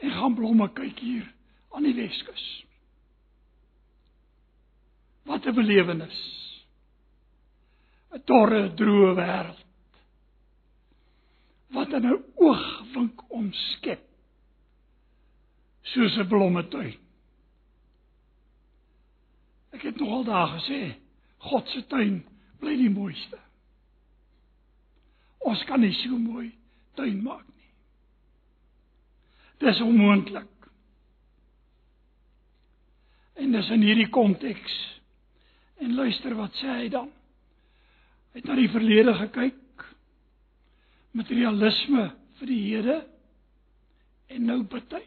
en 0.00 0.12
gaan 0.16 0.34
blomme 0.34 0.68
kyk 0.76 1.00
hier 1.00 1.26
aan 1.76 1.86
die 1.86 1.94
Weskus. 1.96 2.44
Wat 5.28 5.46
'n 5.46 5.54
belewenis. 5.54 6.20
'n 8.12 8.22
Dorre, 8.24 8.74
droë 8.74 9.14
wêreld. 9.14 9.66
Wat 11.70 11.92
'n 11.92 12.24
oogwink 12.34 13.30
omskep. 13.30 14.02
Soos 15.82 16.16
'n 16.16 16.28
blommetuin. 16.28 16.98
Ek 19.70 19.82
het 19.82 19.96
nogal 19.96 20.24
daar 20.24 20.48
gesê, 20.48 20.96
God 21.38 21.68
se 21.68 21.86
tuin 21.86 22.24
bly 22.58 22.76
die 22.76 22.90
mooiste. 22.90 23.38
Ons 25.38 25.64
kan 25.64 25.80
nie 25.80 25.94
so 25.94 26.18
mooi 26.18 26.59
tuin 26.98 27.22
maak 27.24 27.46
nie. 27.46 27.70
Dis 29.60 29.80
onmoontlik. 29.84 30.48
En 33.40 33.52
dis 33.52 33.70
in 33.72 33.84
hierdie 33.84 34.08
konteks. 34.12 34.76
En 35.80 35.94
luister 35.96 36.34
wat 36.36 36.56
sê 36.60 36.68
hy 36.82 36.88
dan? 36.92 37.08
Hy 38.30 38.40
het 38.42 38.48
na 38.48 38.56
die 38.58 38.70
verlede 38.72 39.14
gekyk. 39.22 39.86
Materialisme 41.16 42.10
vir 42.38 42.50
die 42.50 42.60
hede 42.68 42.98
en 44.30 44.44
nou 44.46 44.60
party. 44.70 45.02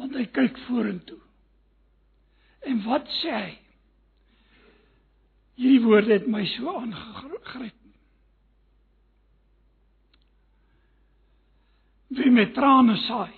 Want 0.00 0.16
hy 0.16 0.24
kyk 0.32 0.56
vorentoe. 0.66 1.20
En 2.68 2.80
wat 2.86 3.08
sê 3.20 3.34
hy? 3.34 3.52
Hierdie 5.60 5.84
woorde 5.84 6.16
het 6.16 6.28
my 6.28 6.46
so 6.56 6.72
aangegryp. 6.80 7.79
Wie 12.10 12.30
met 12.34 12.54
trane 12.56 12.96
saai, 13.06 13.34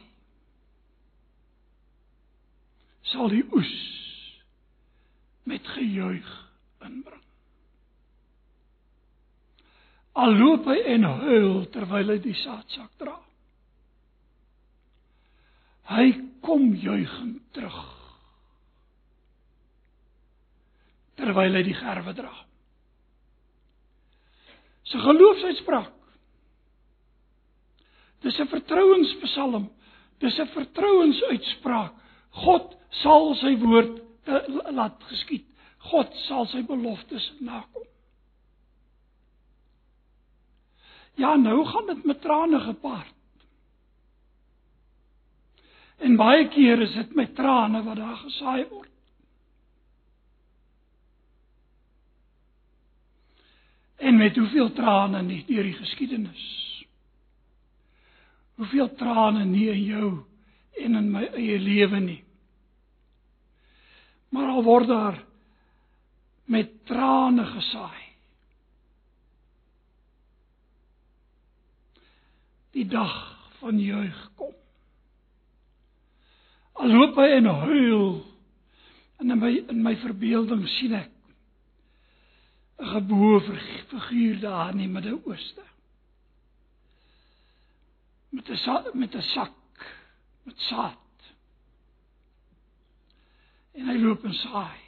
sal 3.13 3.29
die 3.29 3.43
oes 3.53 3.73
met 5.49 5.67
gejuig 5.75 6.29
inbring. 6.87 7.21
Al 10.23 10.37
loop 10.37 10.69
hy 10.69 10.79
en 10.95 11.05
huil 11.23 11.55
terwyl 11.73 12.15
hy 12.15 12.19
die 12.25 12.37
saadsak 12.43 12.91
dra. 13.01 13.17
Hy 15.93 16.07
kom 16.45 16.71
juigend 16.79 17.41
terug. 17.57 17.81
Terwyl 21.21 21.59
hy 21.59 21.65
die 21.67 21.77
gerwe 21.77 22.15
dra. 22.17 22.33
Sy 24.89 25.01
geloofsuitspraak. 25.01 25.99
Dis 28.23 28.39
'n 28.39 28.47
vertrouenspsalm. 28.47 29.71
Dis 30.19 30.39
'n 30.39 30.47
vertrouensuitspraak. 30.47 31.95
God 32.31 32.77
sal 33.03 33.35
sy 33.35 33.57
woord 33.59 34.01
laat 34.71 35.03
geskied. 35.11 35.47
God 35.79 36.15
sal 36.29 36.47
sy 36.47 36.63
beloftes 36.63 37.33
nakom. 37.41 37.87
Ja, 41.19 41.35
nou 41.37 41.65
gaan 41.67 41.87
dit 41.87 42.05
met 42.05 42.21
trane 42.21 42.61
gepaard. 42.61 43.15
En 46.03 46.17
baie 46.17 46.49
keer 46.49 46.81
is 46.83 46.95
dit 46.95 47.15
met 47.15 47.35
trane 47.35 47.83
wat 47.83 47.97
daar 47.97 48.17
gesaai 48.17 48.65
word. 48.69 48.89
En 54.03 54.17
met 54.17 54.37
hoeveel 54.37 54.73
trane 54.73 55.23
nie 55.23 55.45
deur 55.47 55.63
die 55.63 55.79
geskiedenis. 55.79 56.72
Hoeveel 58.63 58.93
trane 58.95 59.43
nie 59.45 59.67
in 59.73 59.81
jou 59.83 60.09
en 60.79 60.95
in 60.95 61.09
my 61.11 61.25
eie 61.35 61.57
lewe 61.59 61.99
nie. 61.99 62.21
Maar 64.31 64.53
al 64.53 64.63
word 64.63 64.87
daar 64.87 65.17
met 66.47 66.71
trane 66.87 67.43
gesaai. 67.49 68.05
Die 72.79 72.87
dag 72.87 73.17
van 73.59 73.83
juig 73.83 74.21
kom. 74.39 74.55
Al 76.79 76.95
loop 76.95 77.19
hy 77.19 77.27
en 77.41 77.51
huil 77.67 78.07
en 79.19 79.35
in 79.35 79.43
my 79.43 79.53
in 79.75 79.83
my 79.83 79.97
verbeelding 80.07 80.63
sien 80.79 80.95
ek 81.03 81.11
'n 82.79 82.95
geboue 82.95 83.43
figuur 83.91 84.41
daar 84.41 84.71
in 84.71 84.87
die 84.87 84.93
Midde-Ooste. 84.95 85.72
Met 88.33 88.49
'n 88.49 88.99
met 88.99 89.15
'n 89.15 89.23
sak 89.23 89.53
met 90.43 90.59
saad 90.59 90.99
en 93.73 93.89
hy 93.89 93.99
loop 93.99 94.25
en 94.25 94.35
saai. 94.35 94.81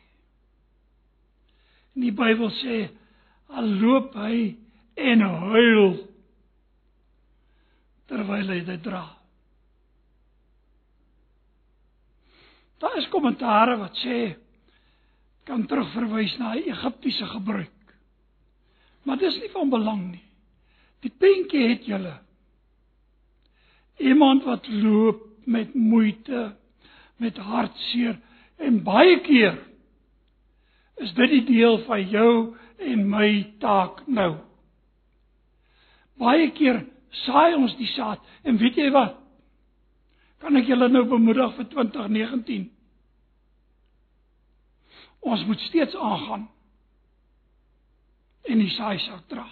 En 1.94 2.04
die 2.04 2.12
Bybel 2.12 2.50
sê 2.60 2.78
al 3.54 3.68
loop 3.80 4.16
hy 4.18 4.56
en 4.94 5.20
huil 5.20 5.94
terwyl 8.10 8.50
hy 8.52 8.60
dit 8.66 8.82
dra. 8.84 9.04
Daar 12.82 12.98
is 13.00 13.08
kommentare 13.12 13.78
wat 13.80 13.96
sê 14.02 14.34
kan 15.48 15.64
terugverwys 15.68 16.36
na 16.38 16.54
'n 16.54 16.68
Egiptiese 16.68 17.26
gebruik. 17.26 17.70
Maar 19.04 19.16
dis 19.18 19.40
nie 19.40 19.50
van 19.50 19.70
belang 19.70 20.10
nie. 20.10 20.24
Die 21.00 21.10
prentjie 21.10 21.68
het 21.68 21.84
julle 21.84 22.23
iemand 23.98 24.44
wat 24.44 24.68
loop 24.68 25.22
met 25.44 25.74
moeite, 25.74 26.54
met 27.16 27.36
hartseer 27.36 28.18
En 28.56 28.82
baie 28.84 29.20
keer 29.20 29.58
is 31.02 31.12
dit 31.14 31.30
die 31.30 31.44
deel 31.48 31.80
van 31.88 32.02
jou 32.08 32.30
en 32.78 33.08
my 33.10 33.28
taak 33.62 34.04
nou. 34.06 34.36
Baie 36.20 36.50
keer 36.54 36.84
saai 37.24 37.56
ons 37.58 37.74
die 37.80 37.90
saad 37.94 38.22
en 38.46 38.60
weet 38.60 38.78
jy 38.78 38.90
wat? 38.94 39.18
Kan 40.44 40.56
ek 40.60 40.68
julle 40.70 40.88
nou 40.92 41.02
bemoedig 41.08 41.54
vir 41.56 41.68
2019? 41.72 42.68
Ons 45.24 45.44
moet 45.48 45.60
steeds 45.66 45.96
aangaan 45.96 46.46
en 48.44 48.60
die 48.60 48.72
saaisak 48.76 49.24
dra. 49.32 49.46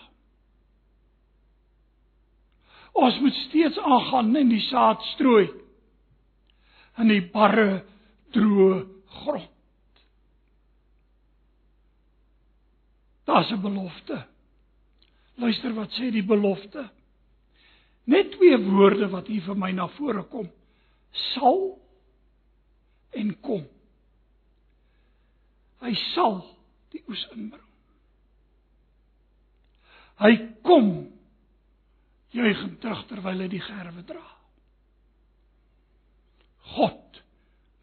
Ons 2.93 3.19
moet 3.21 3.35
steeds 3.49 3.79
aangaan 3.79 4.37
en 4.37 4.49
die 4.53 4.63
saad 4.69 5.01
strooi 5.15 5.49
in 7.01 7.09
die 7.09 7.23
barre 7.33 7.83
droë 8.37 8.83
grond. 9.23 9.49
Daar's 13.25 13.51
'n 13.53 13.61
belofte. 13.61 14.27
Luister 15.35 15.75
wat 15.75 15.91
sê 15.91 16.11
die 16.11 16.27
belofte. 16.27 16.91
Net 18.05 18.33
twee 18.33 18.59
woorde 18.59 19.09
wat 19.09 19.27
hier 19.27 19.43
vir 19.43 19.57
my 19.57 19.71
na 19.73 19.87
vore 19.89 20.23
kom. 20.23 20.51
Sal 21.11 21.79
en 23.11 23.41
kom. 23.41 23.67
Hy 25.81 25.95
sal 25.95 26.43
die 26.91 27.03
oes 27.09 27.27
inbring. 27.35 27.69
Hy 30.23 30.37
kom 30.63 31.13
juigend 32.33 32.81
terug 32.81 33.05
terwyl 33.11 33.45
hy 33.45 33.49
die 33.53 33.63
gerwe 33.63 34.05
dra. 34.09 34.25
God 36.73 37.21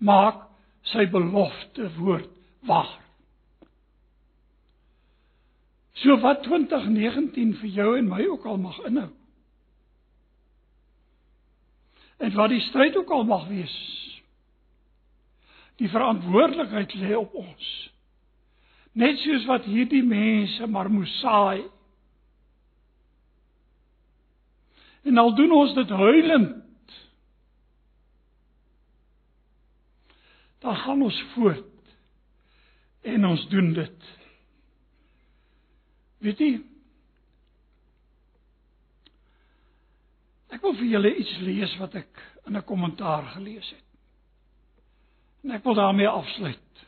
maak 0.02 0.47
sy 0.89 1.06
belofte 1.12 1.89
woord 2.00 2.32
waar. 2.66 2.97
So 6.00 6.16
wat 6.24 6.45
2019 6.47 7.58
vir 7.60 7.72
jou 7.76 7.89
en 8.00 8.08
my 8.08 8.24
ook 8.32 8.45
al 8.47 8.60
mag 8.62 8.78
inhou. 8.88 9.10
En 12.20 12.36
wat 12.36 12.52
die 12.52 12.64
stryd 12.68 12.97
ook 13.00 13.12
al 13.16 13.26
mag 13.28 13.45
wees. 13.52 13.76
Die 15.80 15.89
verantwoordelikheid 15.91 16.95
lê 17.00 17.14
op 17.16 17.36
ons. 17.39 17.68
Net 19.00 19.20
soos 19.24 19.45
wat 19.47 19.68
hierdie 19.68 20.04
mense 20.04 20.68
maar 20.68 20.89
moes 20.91 21.12
saai. 21.20 21.64
En 25.10 25.18
al 25.18 25.34
doen 25.36 25.51
ons 25.51 25.74
dit 25.74 25.89
huilend 25.89 26.57
dan 30.60 30.76
gaan 30.76 31.01
ons 31.01 31.20
voort 31.34 31.93
en 33.01 33.26
ons 33.26 33.45
doen 33.49 33.74
dit. 33.74 34.07
Weet 36.20 36.41
jy? 36.43 36.49
Ek 40.51 40.66
wil 40.66 40.76
vir 40.82 40.91
julle 40.91 41.14
iets 41.22 41.36
lees 41.45 41.76
wat 41.80 41.95
ek 42.01 42.24
in 42.49 42.57
'n 42.57 42.66
kommentaar 42.68 43.24
gelees 43.38 43.70
het. 43.70 43.88
En 45.43 45.51
ek 45.51 45.64
wil 45.64 45.74
daarmee 45.74 46.07
afsluit. 46.07 46.86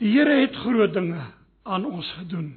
Die 0.00 0.12
Here 0.16 0.40
het 0.40 0.56
groot 0.56 0.92
dinge 0.92 1.26
aan 1.62 1.84
ons 1.84 2.12
gedoen. 2.12 2.56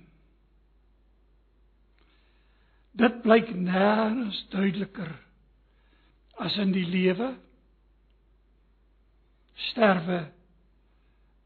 Dit 2.94 3.22
blyk 3.26 3.50
nêrens 3.58 4.44
duideliker 4.54 5.12
as 6.44 6.58
in 6.62 6.74
die 6.76 6.86
lewe 6.86 7.34
sterwe 9.72 10.20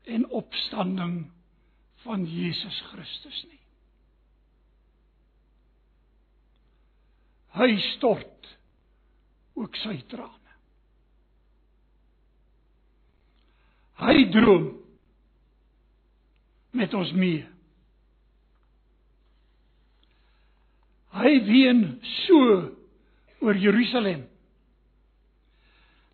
en 0.08 0.28
opstanding 0.36 1.16
van 2.04 2.26
Jesus 2.28 2.82
Christus 2.92 3.40
nie. 3.50 3.62
Hy 7.58 7.74
stort 7.96 8.50
ook 9.58 9.76
sy 9.82 9.98
trane. 10.12 10.34
Hy 13.98 14.28
droom 14.36 14.68
met 16.78 16.94
ons 16.94 17.12
mee. 17.18 17.46
Hy 21.18 21.34
ween 21.48 21.84
so 22.28 22.40
oor 23.42 23.58
Jerusalem 23.58 24.26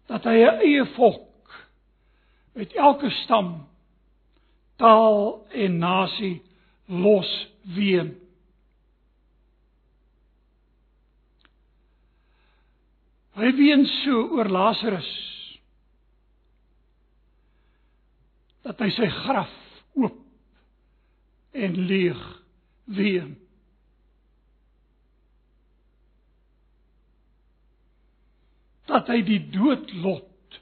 dat 0.08 0.26
hy 0.28 0.38
'n 0.44 0.60
eie 0.68 0.86
volk 0.96 1.34
met 2.54 2.74
elke 2.74 3.10
stam, 3.24 3.68
taal 4.78 5.46
en 5.52 5.78
nasie 5.80 6.42
los 6.86 7.32
ween. 7.76 8.14
Hy 13.34 13.50
ween 13.58 13.86
so 14.04 14.28
oor 14.38 14.50
Lazarus 14.50 15.10
dat 18.64 18.80
hy 18.80 18.90
sy 18.96 19.10
graf 19.10 19.56
oop 19.98 20.20
en 21.52 21.80
leeg 21.90 22.22
ween. 22.86 23.43
Dat 28.94 29.10
hy 29.10 29.24
die 29.26 29.40
doodlot 29.54 30.60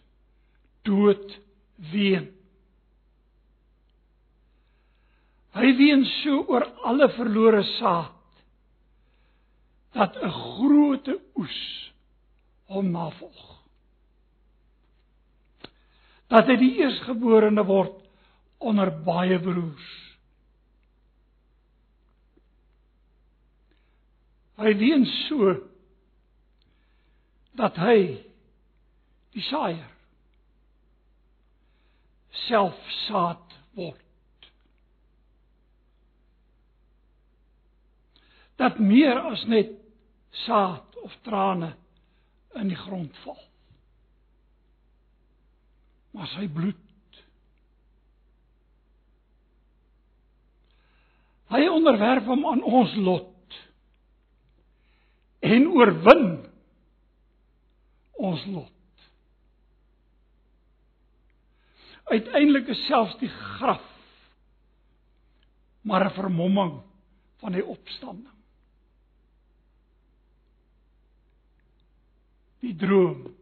dood 0.88 1.34
ween. 1.92 2.30
Hy 5.52 5.72
ween 5.76 6.06
so 6.22 6.46
oor 6.48 6.64
alle 6.88 7.10
verlore 7.18 7.64
saad 7.76 8.18
dat 9.92 10.16
'n 10.16 10.32
groot 10.32 11.08
oes 11.36 11.60
hom 12.72 12.92
navolg. 12.92 13.48
Dat 16.32 16.48
hy 16.48 16.56
die 16.56 16.76
eersgeborene 16.80 17.66
word 17.68 17.98
onder 18.64 18.92
baie 19.04 19.40
broers. 19.40 19.90
Hy 24.56 24.72
ween 24.80 25.06
so 25.28 25.71
dat 27.60 27.76
hy 27.82 27.98
die 29.36 29.44
saaier 29.48 29.90
self 32.48 32.78
saad 33.08 33.58
word. 33.76 34.00
Dat 38.60 38.80
meer 38.80 39.20
as 39.32 39.44
net 39.52 39.74
saad 40.46 40.96
of 41.04 41.16
trane 41.26 41.74
in 42.60 42.72
die 42.72 42.80
grond 42.80 43.16
val. 43.26 43.40
Maar 46.16 46.28
sy 46.36 46.48
bloed 46.52 46.88
Hy 51.52 51.66
onderwerf 51.68 52.28
hom 52.32 52.46
aan 52.48 52.62
ons 52.64 52.94
lot 52.96 53.58
en 55.44 55.66
oorwin 55.68 56.28
ons 58.22 58.44
lot. 58.54 59.08
Uiteindelik 62.12 62.70
is 62.74 62.86
selfs 62.90 63.18
die 63.22 63.32
graf 63.32 63.88
maar 65.82 66.06
'n 66.06 66.14
vermomming 66.14 66.82
van 67.42 67.52
die 67.52 67.66
opstanding. 67.66 68.38
Die 72.60 72.76
droom 72.76 73.36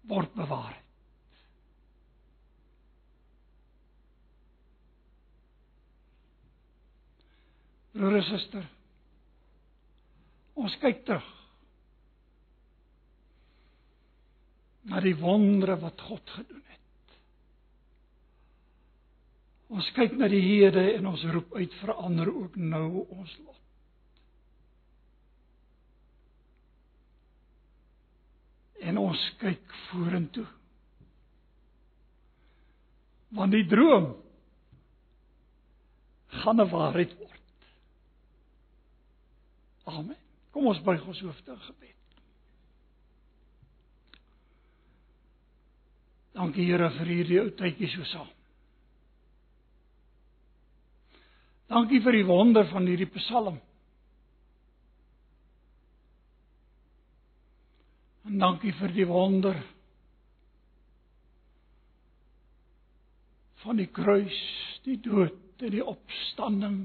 word 0.00 0.34
bewaar. 0.34 0.82
Broer 7.90 8.16
en 8.16 8.22
suster, 8.22 8.68
Ons 10.54 10.76
kyk 10.78 11.02
terug 11.04 11.43
na 14.84 15.00
die 15.00 15.16
wondere 15.16 15.76
wat 15.80 16.00
God 16.00 16.30
gedoen 16.36 16.62
het. 16.68 17.18
Ons 19.74 19.88
kyk 19.96 20.16
na 20.18 20.28
die 20.28 20.42
hede 20.44 20.82
en 20.94 21.08
ons 21.08 21.24
roep 21.32 21.54
uit 21.56 21.72
verander 21.80 22.30
ook 22.30 22.56
nou 22.60 22.88
ons 23.08 23.36
lot. 23.44 23.60
En 28.84 29.00
ons 29.00 29.22
kyk 29.40 29.72
vorentoe. 29.88 30.46
Want 33.34 33.56
die 33.56 33.64
droom 33.66 34.12
gaan 36.44 36.60
'n 36.60 36.68
waarheid 36.68 37.16
word. 37.18 37.40
Amen. 39.84 40.16
Kom 40.50 40.66
ons 40.66 40.82
buig 40.82 41.06
ons 41.06 41.20
hoofde 41.20 41.52
in 41.52 41.60
gebed. 41.60 41.96
Dankie 46.34 46.66
Here 46.66 46.88
vir 46.96 47.10
hierdie 47.12 47.38
ou 47.42 47.52
tydjie 47.54 47.90
so 47.92 48.06
saam. 48.10 48.30
Dankie 51.70 52.02
vir 52.04 52.18
die 52.18 52.26
wonder 52.26 52.66
van 52.70 52.88
hierdie 52.90 53.08
Psalm. 53.14 53.60
En 58.24 58.40
dankie 58.40 58.72
vir 58.80 58.92
die 58.96 59.06
wonder 59.08 59.62
van 63.64 63.80
die 63.80 63.88
kruis, 63.88 64.42
die 64.84 64.98
dood 65.00 65.62
en 65.64 65.72
die 65.72 65.84
opstanding 65.84 66.78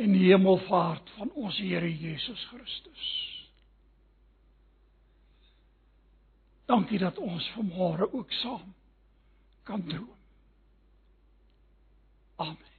en 0.00 0.14
die 0.16 0.28
hemelvaart 0.30 1.10
van 1.18 1.32
ons 1.36 1.58
Here 1.60 1.90
Jesus 1.90 2.46
Christus. 2.52 3.33
Dankie 6.64 6.98
dat 6.98 7.18
ons 7.18 7.50
vanmôre 7.56 8.12
ook 8.12 8.32
saam 8.32 8.74
kan 9.62 9.84
droom. 9.86 10.16
Amen. 12.36 12.73